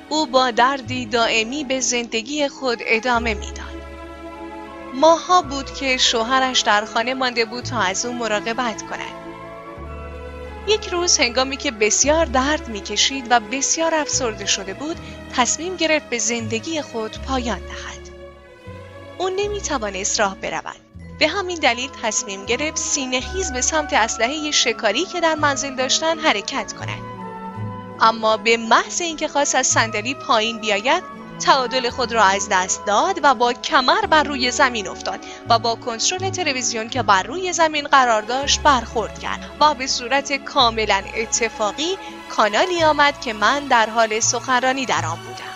او 0.08 0.26
با 0.26 0.50
دردی 0.50 1.06
دائمی 1.06 1.64
به 1.64 1.80
زندگی 1.80 2.48
خود 2.48 2.78
ادامه 2.86 3.34
می‌داد. 3.34 3.84
ماها 4.94 5.42
بود 5.42 5.74
که 5.74 5.96
شوهرش 5.96 6.60
در 6.60 6.84
خانه 6.84 7.14
مانده 7.14 7.44
بود 7.44 7.64
تا 7.64 7.78
از 7.78 8.06
او 8.06 8.12
مراقبت 8.12 8.82
کند. 8.82 9.24
یک 10.68 10.88
روز 10.88 11.18
هنگامی 11.18 11.56
که 11.56 11.70
بسیار 11.70 12.24
درد 12.24 12.68
می‌کشید 12.68 13.26
و 13.30 13.40
بسیار 13.40 13.94
افسرده 13.94 14.46
شده 14.46 14.74
بود 14.74 14.96
تصمیم 15.36 15.76
گرفت 15.76 16.08
به 16.08 16.18
زندگی 16.18 16.82
خود 16.82 17.18
پایان 17.28 17.58
دهد. 17.58 18.03
او 19.18 19.28
نمی‌توانست 19.28 20.21
راه 20.21 20.35
برود. 20.35 20.76
به 21.18 21.28
همین 21.28 21.59
دلیل 21.59 21.90
تصمیم 22.02 22.47
گرفت 22.47 22.78
سینه 22.78 23.21
خیز 23.21 23.52
به 23.52 23.61
سمت 23.61 23.92
اسلحه 23.92 24.50
شکاری 24.50 25.04
که 25.04 25.21
در 25.21 25.35
منزل 25.35 25.75
داشتن 25.75 26.18
حرکت 26.18 26.73
کند. 26.73 27.02
اما 28.00 28.37
به 28.37 28.56
محض 28.56 29.00
اینکه 29.00 29.28
خواست 29.28 29.54
از 29.54 29.66
صندلی 29.66 30.14
پایین 30.14 30.61
بیاید 30.61 31.02
تعادل 31.40 31.90
خود 31.90 32.12
را 32.12 32.23
از 32.23 32.49
دست 32.50 32.87
داد 32.87 33.21
و 33.23 33.35
با 33.35 33.52
کمر 33.52 34.00
بر 34.00 34.23
روی 34.23 34.50
زمین 34.50 34.88
افتاد 34.88 35.21
و 35.49 35.59
با 35.59 35.75
کنترل 35.75 36.30
تلویزیون 36.30 36.88
که 36.88 37.02
بر 37.02 37.23
روی 37.23 37.52
زمین 37.52 37.88
قرار 37.88 38.23
داشت 38.23 38.61
برخورد 38.61 39.18
کرد 39.18 39.50
و 39.61 39.75
به 39.75 39.87
صورت 39.87 40.33
کاملا 40.33 41.02
اتفاقی 41.16 41.99
کانالی 42.30 42.85
آمد 42.85 43.21
که 43.21 43.33
من 43.33 43.66
در 43.66 43.90
حال 43.90 44.21
سخنرانی 44.21 44.87
در 44.87 45.06
آن 45.06 45.16
بودم. 45.16 45.53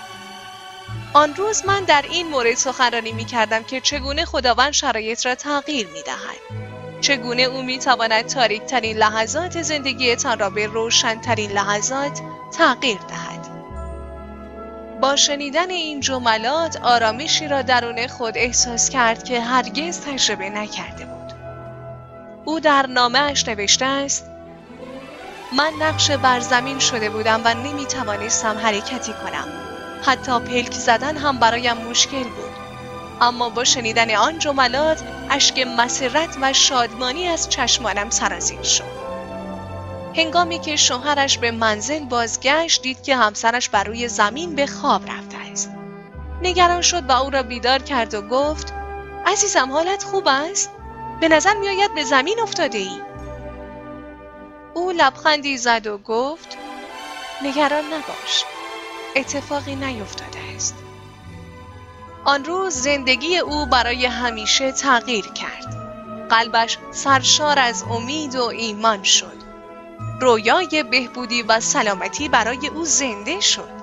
آن 1.18 1.34
روز 1.34 1.66
من 1.66 1.84
در 1.84 2.04
این 2.10 2.28
مورد 2.28 2.54
سخنرانی 2.54 3.12
می 3.12 3.24
کردم 3.24 3.62
که 3.62 3.80
چگونه 3.80 4.24
خداوند 4.24 4.72
شرایط 4.72 5.26
را 5.26 5.34
تغییر 5.34 5.86
می 5.86 6.02
دهد. 6.02 6.60
چگونه 7.00 7.42
او 7.42 7.62
می 7.62 7.78
تواند 7.78 8.26
تاریک 8.26 8.62
ترین 8.62 8.96
لحظات 8.96 9.62
زندگیتان 9.62 10.38
را 10.38 10.50
به 10.50 10.66
روشن 10.66 11.20
ترین 11.20 11.50
لحظات 11.50 12.20
تغییر 12.58 12.98
دهد. 12.98 13.48
با 15.00 15.16
شنیدن 15.16 15.70
این 15.70 16.00
جملات 16.00 16.76
آرامشی 16.82 17.48
را 17.48 17.62
درون 17.62 18.06
خود 18.06 18.38
احساس 18.38 18.90
کرد 18.90 19.24
که 19.24 19.40
هرگز 19.40 20.00
تجربه 20.00 20.50
نکرده 20.50 21.04
بود. 21.04 21.32
او 22.44 22.60
در 22.60 22.86
نامه 22.86 23.18
اش 23.18 23.48
نوشته 23.48 23.84
است 23.84 24.30
من 25.56 25.72
نقش 25.80 26.10
بر 26.10 26.40
زمین 26.40 26.78
شده 26.78 27.10
بودم 27.10 27.40
و 27.44 27.54
نمی 27.54 27.86
توانستم 27.86 28.58
حرکتی 28.58 29.12
کنم. 29.12 29.67
حتی 30.02 30.40
پلک 30.40 30.72
زدن 30.72 31.16
هم 31.16 31.38
برایم 31.38 31.76
مشکل 31.76 32.22
بود. 32.22 32.58
اما 33.20 33.48
با 33.48 33.64
شنیدن 33.64 34.14
آن 34.14 34.38
جملات 34.38 35.02
اشک 35.30 35.58
مسرت 35.58 36.36
و 36.42 36.52
شادمانی 36.52 37.28
از 37.28 37.48
چشمانم 37.48 38.10
سرازیر 38.10 38.62
شد. 38.62 39.08
هنگامی 40.16 40.58
که 40.58 40.76
شوهرش 40.76 41.38
به 41.38 41.50
منزل 41.50 42.04
بازگشت 42.04 42.82
دید 42.82 43.02
که 43.02 43.16
همسرش 43.16 43.68
بر 43.68 43.84
روی 43.84 44.08
زمین 44.08 44.54
به 44.54 44.66
خواب 44.66 45.02
رفته 45.10 45.36
است. 45.52 45.70
نگران 46.42 46.82
شد 46.82 47.10
و 47.10 47.12
او 47.12 47.30
را 47.30 47.42
بیدار 47.42 47.78
کرد 47.78 48.14
و 48.14 48.22
گفت 48.22 48.72
عزیزم 49.26 49.72
حالت 49.72 50.02
خوب 50.04 50.24
است؟ 50.26 50.70
به 51.20 51.28
نظر 51.28 51.54
میآید 51.54 51.94
به 51.94 52.04
زمین 52.04 52.40
افتاده 52.40 52.78
ای؟ 52.78 53.00
او 54.74 54.90
لبخندی 54.90 55.58
زد 55.58 55.86
و 55.86 55.98
گفت 55.98 56.58
نگران 57.42 57.84
نباش. 57.84 58.44
اتفاقی 59.16 59.74
نیفتاده 59.74 60.38
است. 60.56 60.74
آن 62.24 62.44
روز 62.44 62.74
زندگی 62.74 63.38
او 63.38 63.66
برای 63.66 64.06
همیشه 64.06 64.72
تغییر 64.72 65.26
کرد. 65.26 65.74
قلبش 66.30 66.78
سرشار 66.90 67.58
از 67.58 67.84
امید 67.90 68.34
و 68.34 68.42
ایمان 68.42 69.02
شد. 69.02 69.38
رویای 70.20 70.84
بهبودی 70.90 71.42
و 71.42 71.60
سلامتی 71.60 72.28
برای 72.28 72.68
او 72.68 72.84
زنده 72.84 73.40
شد. 73.40 73.78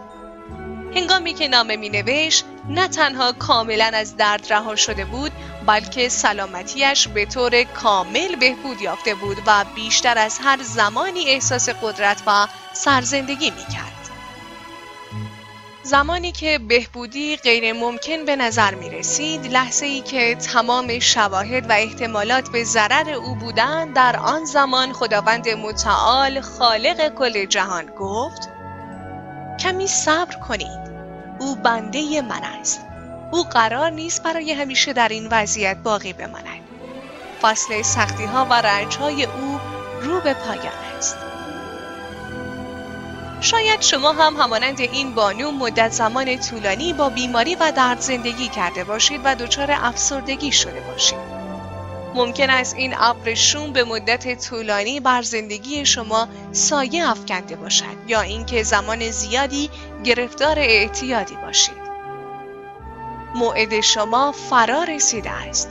هنگامی 0.95 1.33
که 1.33 1.47
نامه 1.47 1.75
می 1.75 1.89
نوشت 1.89 2.45
نه 2.69 2.87
تنها 2.87 3.31
کاملا 3.31 3.91
از 3.93 4.17
درد 4.17 4.53
رها 4.53 4.75
شده 4.75 5.05
بود 5.05 5.31
بلکه 5.65 6.09
سلامتیش 6.09 7.07
به 7.07 7.25
طور 7.25 7.63
کامل 7.63 8.35
بهبود 8.35 8.81
یافته 8.81 9.15
بود 9.15 9.37
و 9.47 9.65
بیشتر 9.75 10.17
از 10.17 10.39
هر 10.43 10.63
زمانی 10.63 11.25
احساس 11.25 11.69
قدرت 11.69 12.21
و 12.27 12.47
سرزندگی 12.73 13.49
می 13.49 13.65
کرد. 13.73 13.94
زمانی 15.85 16.31
که 16.31 16.59
بهبودی 16.59 17.35
غیر 17.35 17.73
ممکن 17.73 18.25
به 18.25 18.35
نظر 18.35 18.75
می 18.75 18.89
رسید 18.89 19.45
لحظه 19.45 19.85
ای 19.85 20.01
که 20.01 20.35
تمام 20.35 20.99
شواهد 20.99 21.69
و 21.69 21.73
احتمالات 21.73 22.49
به 22.49 22.63
ضرر 22.63 23.09
او 23.09 23.35
بودند 23.35 23.95
در 23.95 24.17
آن 24.17 24.45
زمان 24.45 24.93
خداوند 24.93 25.49
متعال 25.49 26.41
خالق 26.41 27.15
کل 27.15 27.45
جهان 27.45 27.85
گفت 27.85 28.49
کمی 29.59 29.87
صبر 29.87 30.35
کنید 30.47 30.91
او 31.39 31.55
بنده 31.55 32.21
من 32.21 32.43
است. 32.43 32.81
او 33.31 33.43
قرار 33.43 33.89
نیست 33.89 34.23
برای 34.23 34.53
همیشه 34.53 34.93
در 34.93 35.07
این 35.07 35.27
وضعیت 35.31 35.77
باقی 35.77 36.13
بماند. 36.13 36.61
فصل 37.41 37.81
سختی 37.81 38.25
ها 38.25 38.45
و 38.45 38.53
رنج 38.53 38.97
های 38.97 39.23
او 39.25 39.59
رو 40.01 40.19
به 40.21 40.33
پایان 40.33 40.84
شاید 43.45 43.81
شما 43.81 44.11
هم 44.11 44.35
همانند 44.35 44.79
این 44.79 45.15
بانو 45.15 45.51
مدت 45.51 45.91
زمان 45.91 46.39
طولانی 46.39 46.93
با 46.93 47.09
بیماری 47.09 47.55
و 47.55 47.71
درد 47.75 47.99
زندگی 47.99 48.47
کرده 48.47 48.83
باشید 48.83 49.21
و 49.23 49.35
دچار 49.35 49.71
افسردگی 49.71 50.51
شده 50.51 50.81
باشید. 50.81 51.17
ممکن 52.15 52.49
است 52.49 52.75
این 52.75 52.95
ابر 52.97 53.33
شوم 53.33 53.73
به 53.73 53.83
مدت 53.83 54.47
طولانی 54.47 54.99
بر 54.99 55.21
زندگی 55.21 55.85
شما 55.85 56.27
سایه 56.51 57.09
افکنده 57.09 57.55
باشد 57.55 57.97
یا 58.07 58.21
اینکه 58.21 58.63
زمان 58.63 59.11
زیادی 59.11 59.69
گرفتار 60.03 60.59
اعتیادی 60.59 61.35
باشید. 61.35 61.85
موعد 63.35 63.81
شما 63.81 64.31
فرا 64.31 64.83
رسیده 64.83 65.31
است. 65.31 65.69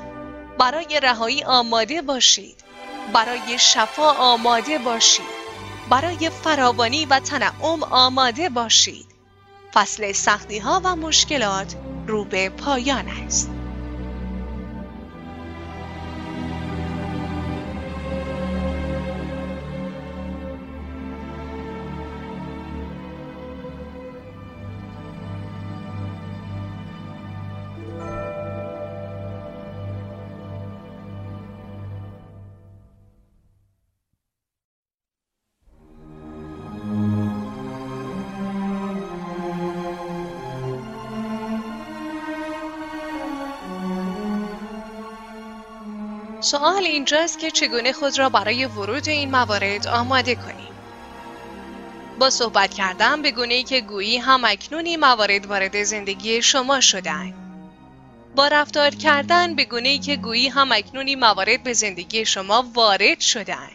برای 0.59 1.01
رهایی 1.03 1.45
آماده 1.45 2.03
باشید. 2.03 2.57
برای 3.13 3.59
شفا 3.59 4.11
آماده 4.11 4.79
باشید. 4.79 5.34
برای 5.91 6.31
فراوانی 6.31 7.07
و 7.07 7.21
تنعم 7.21 7.83
آماده 7.83 8.49
باشید. 8.49 9.07
فصل 9.75 10.13
سختی 10.13 10.59
ها 10.59 10.81
و 10.85 10.97
مشکلات 10.97 11.75
رو 12.07 12.25
به 12.25 12.49
پایان 12.49 13.09
است. 13.09 13.54
سوال 46.55 46.85
اینجاست 46.85 47.39
که 47.39 47.51
چگونه 47.51 47.93
خود 47.93 48.19
را 48.19 48.29
برای 48.29 48.67
ورود 48.67 49.09
این 49.09 49.31
موارد 49.31 49.87
آماده 49.87 50.35
کنیم. 50.35 50.75
با 52.19 52.31
صحبت 52.31 52.75
کردن 52.75 53.23
به 53.23 53.31
گونه 53.31 53.55
ای 53.55 53.63
که 53.63 53.81
گویی 53.81 54.19
هم 54.19 54.45
اکنون 54.45 54.97
موارد 54.97 55.47
وارد 55.47 55.83
زندگی 55.83 56.43
شما 56.43 56.81
شدن. 56.81 57.35
با 58.37 58.49
رفتار 58.49 58.91
کردن 58.91 59.55
به 59.55 59.65
گونه 59.65 59.89
ای 59.89 59.99
که 59.99 60.17
گویی 60.17 60.49
هم 60.49 60.73
اکنون 60.73 61.15
موارد 61.15 61.63
به 61.63 61.73
زندگی 61.73 62.25
شما 62.25 62.65
وارد 62.75 63.21
شدن. 63.21 63.71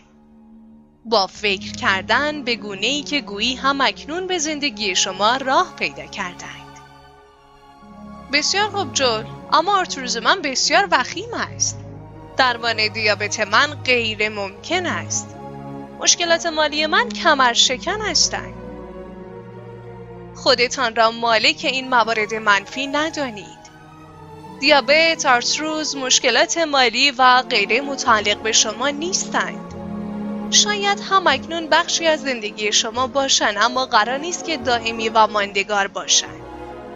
با 1.05 1.27
فکر 1.27 1.71
کردن 1.71 2.43
به 2.43 2.55
گونه 2.55 2.87
ای 2.87 3.03
که 3.03 3.21
گویی 3.21 3.55
هم 3.55 3.81
اکنون 3.81 4.27
به 4.27 4.37
زندگی 4.37 4.95
شما 4.95 5.37
راه 5.37 5.75
پیدا 5.75 6.05
کردند. 6.05 6.79
بسیار 8.33 8.69
خوب 8.69 8.93
جول 8.93 9.23
اما 9.53 9.77
آرتروز 9.77 10.17
من 10.17 10.41
بسیار 10.41 10.87
وخیم 10.91 11.33
است. 11.33 11.88
درمان 12.39 12.87
دیابت 12.87 13.39
من 13.39 13.83
غیر 13.85 14.29
ممکن 14.29 14.85
است. 14.85 15.35
مشکلات 15.99 16.45
مالی 16.45 16.85
من 16.85 17.09
کمر 17.09 17.53
شکن 17.53 18.01
هستند. 18.01 18.53
خودتان 20.35 20.95
را 20.95 21.11
مالک 21.11 21.61
این 21.63 21.89
موارد 21.89 22.33
منفی 22.33 22.87
ندانید. 22.87 23.59
دیابت، 24.59 25.25
آرتروز، 25.25 25.95
مشکلات 25.95 26.57
مالی 26.57 27.11
و 27.11 27.43
غیره 27.49 27.81
متعلق 27.81 28.37
به 28.37 28.51
شما 28.51 28.89
نیستند. 28.89 29.73
شاید 30.51 30.99
هم 31.09 31.27
اکنون 31.27 31.67
بخشی 31.67 32.07
از 32.07 32.21
زندگی 32.21 32.71
شما 32.71 33.07
باشند 33.07 33.57
اما 33.57 33.85
قرار 33.85 34.17
نیست 34.17 34.45
که 34.45 34.57
دائمی 34.57 35.09
و 35.09 35.27
ماندگار 35.27 35.87
باشند. 35.87 36.38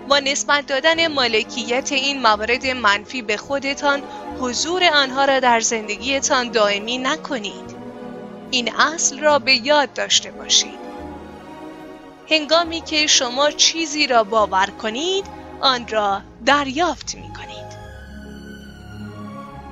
با 0.09 0.19
نسبت 0.19 0.65
دادن 0.65 1.07
مالکیت 1.07 1.91
این 1.91 2.21
موارد 2.21 2.67
منفی 2.67 3.21
به 3.21 3.37
خودتان 3.37 4.03
حضور 4.39 4.83
آنها 4.83 5.25
را 5.25 5.39
در 5.39 5.59
زندگیتان 5.59 6.51
دائمی 6.51 6.97
نکنید. 6.97 7.75
این 8.51 8.75
اصل 8.75 9.19
را 9.19 9.39
به 9.39 9.53
یاد 9.53 9.93
داشته 9.93 10.31
باشید. 10.31 10.83
هنگامی 12.29 12.81
که 12.81 13.07
شما 13.07 13.51
چیزی 13.51 14.07
را 14.07 14.23
باور 14.23 14.65
کنید 14.65 15.25
آن 15.61 15.87
را 15.87 16.21
دریافت 16.45 17.15
می 17.15 17.33
کنید. 17.33 17.73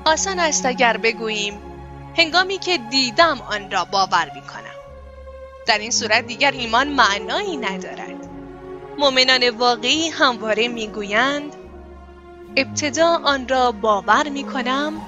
آسان 0.06 0.40
است 0.40 0.66
اگر 0.66 0.98
بگوییم 0.98 1.60
هنگامی 2.18 2.58
که 2.58 2.78
دیدم 2.78 3.42
آن 3.42 3.72
را 3.72 3.86
باور 3.86 4.32
می 4.36 4.42
کنم. 4.42 4.62
در 5.68 5.78
این 5.78 5.92
صورت 5.92 6.28
دیگر 6.28 6.52
ایمان 6.52 6.88
معنایی 6.88 7.58
ندارد. 7.58 8.21
مؤمنان 8.98 9.50
واقعی 9.50 10.10
همواره 10.10 10.68
می‌گویند 10.68 11.56
ابتدا 12.58 13.22
آن 13.24 13.48
را 13.48 13.72
باور 13.72 14.30
می 14.30 14.44
کنم 14.44 15.02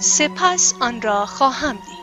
سپس 0.00 0.74
آن 0.80 1.02
را 1.02 1.26
خواهم 1.26 1.72
دید. 1.72 2.02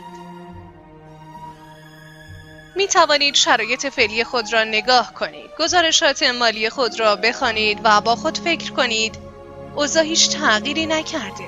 می 2.76 2.88
توانید 2.88 3.36
شرایط 3.36 3.88
فعلی 3.88 4.24
خود 4.24 4.54
را 4.54 4.64
نگاه 4.64 5.14
کنید 5.14 5.50
گزارشات 5.60 6.24
مالی 6.24 6.70
خود 6.70 7.00
را 7.00 7.16
بخوانید 7.16 7.80
و 7.84 8.02
با 8.02 8.16
خود 8.16 8.38
فکر 8.38 8.72
کنید. 8.72 9.16
اوضاع 9.76 10.04
هیچ 10.04 10.30
تغییری 10.38 10.86
نکرده. 10.86 11.48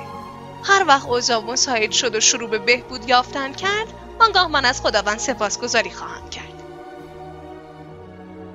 هر 0.63 0.85
وقت 0.87 1.05
اوضاع 1.05 1.41
مساعد 1.41 1.91
شد 1.91 2.15
و 2.15 2.19
شروع 2.19 2.49
به 2.49 2.57
بهبود 2.57 3.09
یافتن 3.09 3.53
کرد 3.53 3.87
آنگاه 4.19 4.47
من 4.47 4.65
از 4.65 4.81
خداوند 4.81 5.19
سپاسگزاری 5.19 5.91
خواهم 5.91 6.29
کرد. 6.29 6.50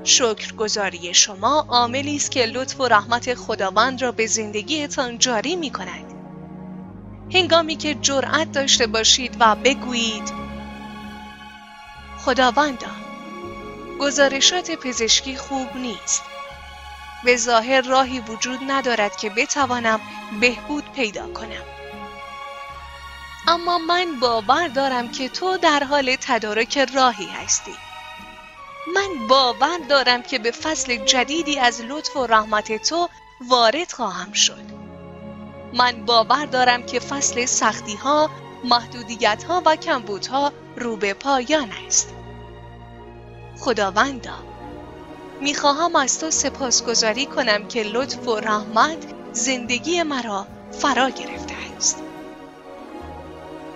شکرگزاری 0.07 1.15
شما 1.15 1.67
عاملی 1.69 2.17
است 2.17 2.31
که 2.31 2.47
لطف 2.47 2.81
و 2.81 2.89
رحمت 2.89 3.35
خداوند 3.35 4.03
را 4.03 4.13
به 4.13 4.27
زندگیتان 4.27 5.19
جاری 5.19 5.57
می 5.57 5.71
کند. 5.71 6.05
هنگامی 7.35 7.77
که 7.77 7.95
جرأت 7.95 8.53
داشته 8.53 8.87
باشید 8.87 9.37
و 9.41 9.55
بگویید 9.55 10.33
خداوندا 12.19 12.87
گزارشات 14.01 14.71
پزشکی 14.71 15.37
خوب 15.37 15.77
نیست. 15.77 16.23
به 17.25 17.37
ظاهر 17.37 17.81
راهی 17.81 18.21
وجود 18.21 18.59
ندارد 18.67 19.17
که 19.17 19.31
بتوانم 19.31 20.01
بهبود 20.41 20.85
پیدا 20.93 21.27
کنم. 21.29 21.65
اما 23.49 23.79
من 23.79 24.21
باور 24.21 24.69
دارم 24.69 25.13
که 25.13 25.29
تو 25.29 25.57
در 25.57 25.85
حال 25.85 26.17
تدارک 26.21 26.79
راهی 26.95 27.27
هستی. 27.27 27.86
من 28.95 29.27
باور 29.29 29.79
دارم 29.89 30.23
که 30.23 30.39
به 30.39 30.51
فصل 30.51 30.97
جدیدی 30.97 31.59
از 31.59 31.81
لطف 31.81 32.17
و 32.17 32.27
رحمت 32.27 32.89
تو 32.89 33.09
وارد 33.49 33.93
خواهم 33.93 34.33
شد 34.33 34.65
من 35.75 36.05
باور 36.05 36.47
دارم 36.47 36.83
که 36.83 37.01
فصل 37.01 37.45
سختی 37.45 37.95
ها، 37.95 38.31
محدودیت 38.65 39.45
ها 39.45 39.63
و 39.67 39.77
کمبودها 39.77 40.53
رو 40.77 40.97
به 40.97 41.15
پایان 41.15 41.71
است. 41.87 42.15
خداوندا 43.61 44.35
می‌خواهم 45.41 45.97
از 45.97 46.21
تو 46.21 46.31
سپاسگزاری 46.31 47.27
کنم 47.27 47.69
که 47.69 47.83
لطف 47.83 48.29
و 48.29 48.41
رحمت 48.41 48.99
زندگی 49.33 50.03
مرا 50.03 50.47
فرا 50.73 51.11
گرفته 51.11 51.55
است. 51.77 52.06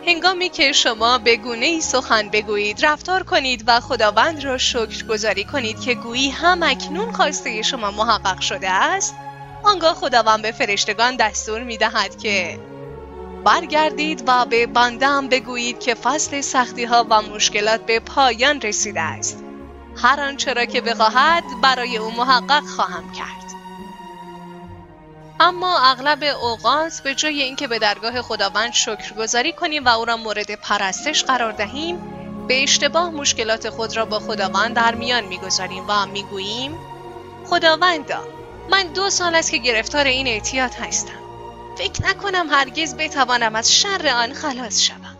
هنگامی 0.06 0.48
که 0.48 0.72
شما 0.72 1.18
به 1.18 1.36
گونه 1.36 1.66
ای 1.66 1.80
سخن 1.80 2.28
بگویید 2.28 2.86
رفتار 2.86 3.22
کنید 3.22 3.64
و 3.66 3.80
خداوند 3.80 4.44
را 4.44 4.58
شکر 4.58 5.06
گذاری 5.08 5.44
کنید 5.44 5.80
که 5.80 5.94
گویی 5.94 6.30
هم 6.30 6.62
اکنون 6.62 7.12
خواسته 7.12 7.62
شما 7.62 7.90
محقق 7.90 8.40
شده 8.40 8.70
است 8.70 9.14
آنگاه 9.64 9.94
خداوند 9.94 10.42
به 10.42 10.52
فرشتگان 10.52 11.16
دستور 11.16 11.64
می 11.64 11.76
دهد 11.76 12.18
که 12.18 12.60
برگردید 13.44 14.24
و 14.26 14.46
به 14.46 14.66
بندم 14.66 15.28
بگویید 15.28 15.80
که 15.80 15.94
فصل 15.94 16.40
سختی 16.40 16.84
ها 16.84 17.06
و 17.10 17.22
مشکلات 17.22 17.86
به 17.86 18.00
پایان 18.00 18.60
رسیده 18.60 19.00
است. 19.00 19.44
هر 19.96 20.20
آنچه 20.20 20.52
را 20.52 20.64
که 20.64 20.80
بخواهد 20.80 21.44
برای 21.62 21.96
او 21.96 22.10
محقق 22.10 22.64
خواهم 22.64 23.12
کرد. 23.12 23.49
اما 25.42 25.79
اغلب 25.79 26.22
اوقات 26.42 27.00
به 27.05 27.14
جای 27.14 27.42
اینکه 27.42 27.66
به 27.66 27.79
درگاه 27.79 28.22
خداوند 28.22 28.72
شکرگزاری 28.72 29.53
کنیم 29.53 29.85
و 29.85 29.88
او 29.88 30.05
را 30.05 30.16
مورد 30.16 30.55
پرستش 30.55 31.24
قرار 31.24 31.53
دهیم 31.53 31.98
به 32.48 32.62
اشتباه 32.62 33.11
مشکلات 33.11 33.70
خود 33.70 33.96
را 33.96 34.05
با 34.05 34.18
خداوند 34.18 34.76
در 34.76 34.94
میان 34.94 35.24
می‌گذاریم 35.24 35.85
و 35.88 36.07
می‌گوییم 36.07 36.79
خداوندا 37.46 38.20
من 38.70 38.83
دو 38.83 39.11
سال 39.11 39.35
است 39.35 39.50
که 39.50 39.59
گرفتار 39.59 40.05
این 40.05 40.26
اعتیاد 40.26 40.74
هستم. 40.74 41.20
فکر 41.79 42.03
نکنم 42.07 42.50
هرگز 42.50 42.94
بتوانم 42.94 43.57
از 43.57 43.74
شر 43.74 44.12
آن 44.16 44.33
خلاص 44.33 44.81
شوم. 44.81 45.16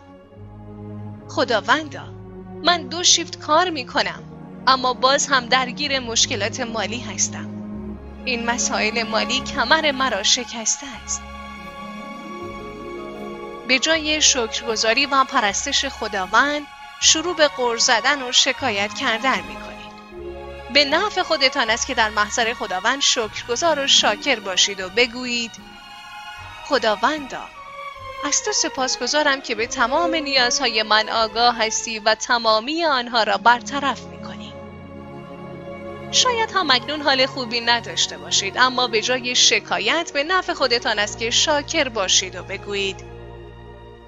خداوندا 1.29 2.03
من 2.63 2.87
دو 2.87 3.03
شیفت 3.03 3.39
کار 3.39 3.69
می 3.69 3.85
کنم 3.85 4.23
اما 4.67 4.93
باز 4.93 5.27
هم 5.27 5.45
درگیر 5.45 5.99
مشکلات 5.99 6.59
مالی 6.59 6.99
هستم. 6.99 7.50
این 8.25 8.45
مسائل 8.45 9.03
مالی 9.03 9.39
کمر 9.39 9.91
مرا 9.91 10.23
شکسته 10.23 10.87
است 11.05 11.21
به 13.67 13.79
جای 13.79 14.21
شکرگزاری 14.21 15.05
و 15.05 15.23
پرستش 15.23 15.85
خداوند 15.85 16.67
شروع 17.01 17.35
به 17.35 17.47
قرض 17.47 17.85
زدن 17.85 18.21
و 18.21 18.31
شکایت 18.31 18.93
کردن 18.93 19.41
می 19.41 19.55
کنید. 19.55 19.91
به 20.73 20.85
نفع 20.85 21.23
خودتان 21.23 21.69
است 21.69 21.87
که 21.87 21.93
در 21.93 22.09
محضر 22.09 22.53
خداوند 22.53 23.01
شکرگزار 23.01 23.79
و 23.79 23.87
شاکر 23.87 24.39
باشید 24.39 24.81
و 24.81 24.89
بگویید 24.89 25.51
خداوندا 26.65 27.41
از 28.25 28.43
تو 28.43 28.51
سپاسگزارم 28.51 29.41
که 29.41 29.55
به 29.55 29.67
تمام 29.67 30.15
نیازهای 30.15 30.83
من 30.83 31.09
آگاه 31.09 31.57
هستی 31.57 31.99
و 31.99 32.15
تمامی 32.15 32.85
آنها 32.85 33.23
را 33.23 33.37
برطرف 33.37 34.01
می 34.01 34.23
کنی. 34.23 34.40
شاید 36.11 36.51
هم 36.55 36.71
اکنون 36.71 37.01
حال 37.01 37.25
خوبی 37.25 37.61
نداشته 37.61 38.17
باشید 38.17 38.57
اما 38.57 38.87
به 38.87 39.01
جای 39.01 39.35
شکایت 39.35 40.11
به 40.13 40.23
نفع 40.23 40.53
خودتان 40.53 40.99
است 40.99 41.19
که 41.19 41.29
شاکر 41.29 41.89
باشید 41.89 42.35
و 42.35 42.43
بگویید 42.43 43.03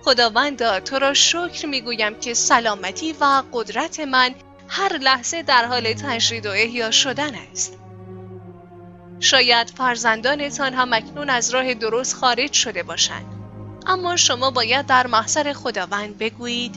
خداوندا 0.05 0.79
تو 0.79 0.99
را 0.99 1.13
شکر 1.13 1.65
می‌گویم 1.65 2.19
که 2.19 2.33
سلامتی 2.33 3.15
و 3.19 3.43
قدرت 3.53 3.99
من 3.99 4.35
هر 4.67 4.97
لحظه 4.97 5.43
در 5.43 5.65
حال 5.65 5.93
تجرید 5.93 6.45
و 6.45 6.49
احیا 6.49 6.91
شدن 6.91 7.35
است. 7.35 7.77
شاید 9.19 9.69
فرزندانتان 9.69 10.73
هم 10.73 10.93
اکنون 10.93 11.29
از 11.29 11.53
راه 11.53 11.73
درست 11.73 12.15
خارج 12.15 12.53
شده 12.53 12.83
باشند 12.83 13.25
اما 13.87 14.15
شما 14.15 14.51
باید 14.51 14.85
در 14.85 15.07
محضر 15.07 15.53
خداوند 15.53 16.17
بگویید 16.17 16.75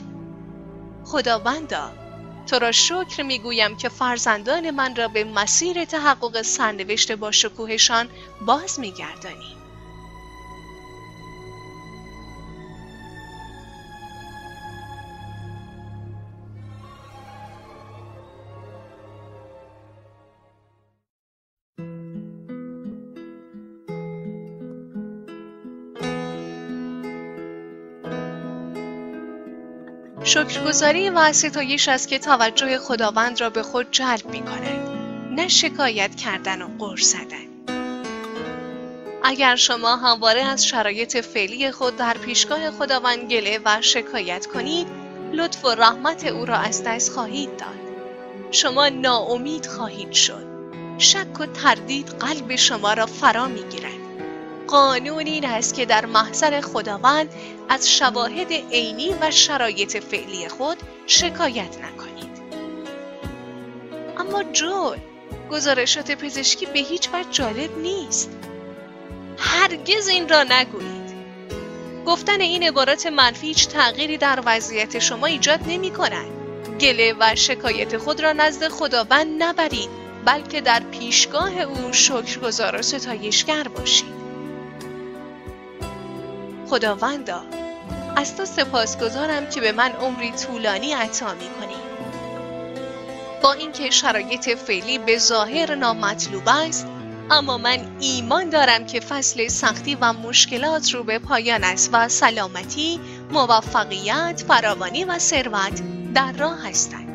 خداوندا 1.05 2.06
تو 2.47 2.59
را 2.59 2.71
شکر 2.71 3.23
می‌گویم 3.23 3.75
که 3.77 3.89
فرزندان 3.89 4.71
من 4.71 4.95
را 4.95 5.07
به 5.07 5.23
مسیر 5.23 5.85
تحقق 5.85 6.41
سرنوشت 6.41 7.11
با 7.11 7.31
شکوهشان 7.31 8.09
باز 8.41 8.79
میگردانی 8.79 9.56
شکرگزاری 30.27 31.09
و 31.09 31.33
ستایش 31.33 31.87
است 31.87 32.07
که 32.07 32.19
توجه 32.19 32.77
خداوند 32.77 33.41
را 33.41 33.49
به 33.49 33.63
خود 33.63 33.91
جلب 33.91 34.25
می 34.25 34.41
کند 34.41 34.89
نه 35.31 35.47
شکایت 35.47 36.15
کردن 36.15 36.61
و 36.61 36.67
قرص 36.79 37.11
زدن. 37.11 37.73
اگر 39.23 39.55
شما 39.55 39.95
همواره 39.95 40.41
از 40.41 40.65
شرایط 40.65 41.17
فعلی 41.17 41.71
خود 41.71 41.97
در 41.97 42.13
پیشگاه 42.13 42.71
خداوند 42.71 43.31
گله 43.31 43.59
و 43.65 43.81
شکایت 43.81 44.45
کنید 44.45 44.87
لطف 45.33 45.65
و 45.65 45.69
رحمت 45.69 46.25
او 46.25 46.45
را 46.45 46.55
از 46.55 46.83
دست 46.83 47.11
خواهید 47.11 47.57
داد. 47.57 47.77
شما 48.51 48.89
ناامید 48.89 49.65
خواهید 49.65 50.11
شد. 50.11 50.47
شک 50.97 51.39
و 51.39 51.45
تردید 51.45 52.07
قلب 52.07 52.55
شما 52.55 52.93
را 52.93 53.05
فرا 53.05 53.47
می 53.47 53.63
گیرد 53.63 54.06
قانون 54.67 55.27
این 55.27 55.45
است 55.45 55.73
که 55.73 55.85
در 55.85 56.05
محضر 56.05 56.61
خداوند 56.61 57.29
از 57.69 57.89
شواهد 57.89 58.51
عینی 58.51 59.15
و 59.21 59.31
شرایط 59.31 59.97
فعلی 59.97 60.47
خود 60.47 60.77
شکایت 61.07 61.77
نکنید. 61.77 62.41
اما 64.17 64.43
جول 64.43 64.97
گزارشات 65.51 66.11
پزشکی 66.11 66.65
به 66.65 66.79
هیچ 66.79 67.09
وجه 67.13 67.31
جالب 67.31 67.77
نیست. 67.77 68.29
هرگز 69.37 70.07
این 70.07 70.29
را 70.29 70.43
نگویید. 70.43 70.97
گفتن 72.05 72.41
این 72.41 72.63
عبارات 72.63 73.07
منفی 73.07 73.47
هیچ 73.47 73.67
تغییری 73.67 74.17
در 74.17 74.43
وضعیت 74.45 74.99
شما 74.99 75.25
ایجاد 75.25 75.59
نمی 75.67 75.91
کند. 75.91 76.27
گله 76.79 77.15
و 77.19 77.35
شکایت 77.35 77.97
خود 77.97 78.21
را 78.21 78.33
نزد 78.33 78.67
خداوند 78.67 79.43
نبرید 79.43 79.89
بلکه 80.25 80.61
در 80.61 80.79
پیشگاه 80.79 81.59
او 81.59 81.93
شکرگزار 81.93 82.75
و 82.75 82.81
ستایشگر 82.81 83.67
باشید. 83.67 84.16
خداوندا 86.69 87.41
از 88.15 88.37
تو 88.37 88.45
سپاسگزارم 88.45 89.49
که 89.49 89.61
به 89.61 89.71
من 89.71 89.91
عمری 89.91 90.31
طولانی 90.31 90.93
عطا 90.93 91.33
می 91.33 91.49
کنی. 91.59 91.77
با 93.43 93.53
اینکه 93.53 93.89
شرایط 93.89 94.49
فعلی 94.49 94.97
به 94.97 95.17
ظاهر 95.17 95.75
نامطلوب 95.75 96.43
است 96.47 96.87
اما 97.31 97.57
من 97.57 97.77
ایمان 97.99 98.49
دارم 98.49 98.85
که 98.85 98.99
فصل 98.99 99.47
سختی 99.47 99.95
و 99.95 100.13
مشکلات 100.13 100.93
رو 100.93 101.03
به 101.03 101.19
پایان 101.19 101.63
است 101.63 101.89
و 101.93 102.09
سلامتی، 102.09 102.99
موفقیت، 103.31 104.43
فراوانی 104.47 105.03
و 105.03 105.19
ثروت 105.19 105.81
در 106.13 106.31
راه 106.31 106.67
هستند. 106.69 107.07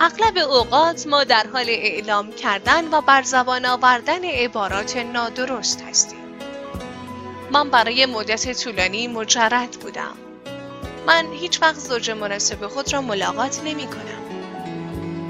اغلب 0.00 0.38
اوقات 0.38 1.06
ما 1.06 1.24
در 1.24 1.46
حال 1.52 1.66
اعلام 1.68 2.32
کردن 2.32 2.88
و 2.88 3.00
بر 3.00 3.22
زبان 3.22 3.66
آوردن 3.66 4.24
عبارات 4.24 4.96
نادرست 4.96 5.82
هستیم. 5.82 6.23
من 7.50 7.70
برای 7.70 8.06
مدت 8.06 8.62
طولانی 8.62 9.08
مجرد 9.08 9.70
بودم. 9.70 10.16
من 11.06 11.32
هیچ 11.32 11.62
وقت 11.62 11.78
زوج 11.78 12.10
مناسب 12.10 12.66
خود 12.66 12.92
را 12.92 13.02
ملاقات 13.02 13.60
نمی 13.64 13.86
کنم. 13.86 14.24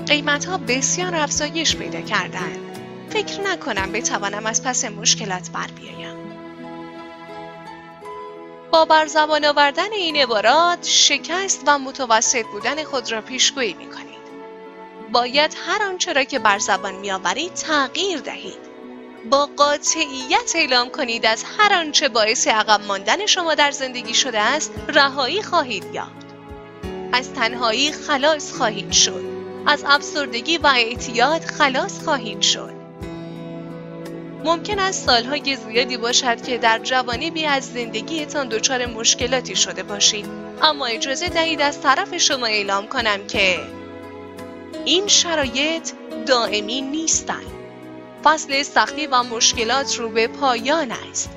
قیمت 0.07 0.45
ها 0.45 0.59
بسیار 0.59 1.15
افزایش 1.15 1.77
پیدا 1.77 2.01
کردن. 2.01 2.57
فکر 3.11 3.41
نکنم 3.41 3.93
بتوانم 3.93 4.47
از 4.47 4.63
پس 4.63 4.85
مشکلات 4.85 5.51
بر 5.51 5.67
بیایم. 5.67 6.17
با 8.71 8.85
بر 8.85 9.07
زبان 9.07 9.45
آوردن 9.45 9.93
این 9.93 10.17
عبارات 10.17 10.87
شکست 10.87 11.63
و 11.67 11.79
متوسط 11.79 12.45
بودن 12.53 12.85
خود 12.85 13.13
را 13.13 13.21
پیشگویی 13.21 13.75
می 13.75 13.87
کنید. 13.87 14.15
باید 15.13 15.57
هر 15.67 15.83
آنچه 15.83 16.13
را 16.13 16.25
که 16.25 16.39
بر 16.39 16.59
زبان 16.59 16.95
می 16.95 17.11
آورید 17.11 17.55
تغییر 17.55 18.21
دهید. 18.21 18.64
با 19.31 19.49
قاطعیت 19.57 20.53
اعلام 20.55 20.89
کنید 20.91 21.27
از 21.27 21.45
هر 21.59 21.75
آنچه 21.75 22.09
باعث 22.09 22.49
عقب 22.49 22.81
ماندن 22.87 23.27
شما 23.27 23.55
در 23.55 23.71
زندگی 23.71 24.15
شده 24.15 24.41
است 24.41 24.73
رهایی 24.89 25.43
خواهید 25.43 25.85
یافت. 25.93 26.27
از 27.13 27.33
تنهایی 27.33 27.93
خلاص 27.93 28.53
خواهید 28.53 28.93
شد. 28.93 29.25
از 29.67 29.85
افسردگی 29.87 30.59
و 30.59 30.67
اعتیاد 30.67 31.45
خلاص 31.45 32.05
خواهید 32.05 32.41
شد. 32.41 32.73
ممکن 34.45 34.79
است 34.79 35.07
سالهای 35.07 35.57
زیادی 35.57 35.97
باشد 35.97 36.43
که 36.43 36.59
در 36.59 36.79
جوانی 36.79 37.47
از 37.47 37.65
زندگیتان 37.65 38.49
دچار 38.49 38.87
مشکلاتی 38.87 39.57
شده 39.57 39.83
باشید. 39.83 40.27
اما 40.63 40.87
اجازه 40.87 41.29
دهید 41.29 41.61
از 41.61 41.81
طرف 41.81 42.17
شما 42.17 42.47
اعلام 42.47 42.87
کنم 42.87 43.27
که 43.27 43.59
این 44.85 45.07
شرایط 45.07 45.91
دائمی 46.27 46.81
نیستند. 46.81 47.54
فصل 48.25 48.63
سختی 48.63 49.07
و 49.07 49.23
مشکلات 49.23 49.97
رو 49.97 50.09
به 50.09 50.29
پایان 50.29 50.93
است. 51.11 51.31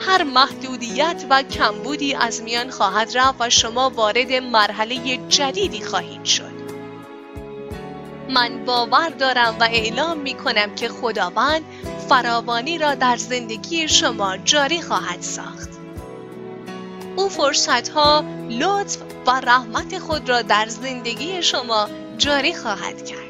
هر 0.00 0.22
محدودیت 0.22 1.24
و 1.30 1.42
کمبودی 1.42 2.14
از 2.14 2.42
میان 2.42 2.70
خواهد 2.70 3.18
رفت 3.18 3.36
و 3.40 3.50
شما 3.50 3.90
وارد 3.90 4.32
مرحله 4.32 5.16
جدیدی 5.28 5.80
خواهید 5.80 6.24
شد. 6.24 6.60
من 8.30 8.64
باور 8.64 9.08
دارم 9.08 9.56
و 9.60 9.62
اعلام 9.62 10.18
می 10.18 10.34
کنم 10.34 10.74
که 10.74 10.88
خداوند 10.88 11.62
فراوانی 12.08 12.78
را 12.78 12.94
در 12.94 13.16
زندگی 13.16 13.88
شما 13.88 14.36
جاری 14.36 14.82
خواهد 14.82 15.20
ساخت. 15.22 15.68
او 17.16 17.28
فرصت 17.28 17.88
ها 17.88 18.24
لطف 18.48 18.98
و 19.26 19.30
رحمت 19.30 19.98
خود 19.98 20.28
را 20.28 20.42
در 20.42 20.66
زندگی 20.68 21.42
شما 21.42 21.88
جاری 22.18 22.54
خواهد 22.54 23.06
کرد. 23.06 23.29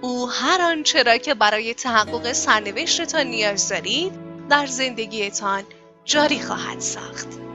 او 0.00 0.30
هر 0.30 0.62
آنچه 0.62 1.02
را 1.02 1.16
که 1.16 1.34
برای 1.34 1.74
تحقق 1.74 2.32
سرنوشتتان 2.32 3.26
نیاز 3.26 3.68
دارید 3.68 4.12
در 4.48 4.66
زندگیتان 4.66 5.64
جاری 6.04 6.40
خواهد 6.40 6.80
ساخت. 6.80 7.49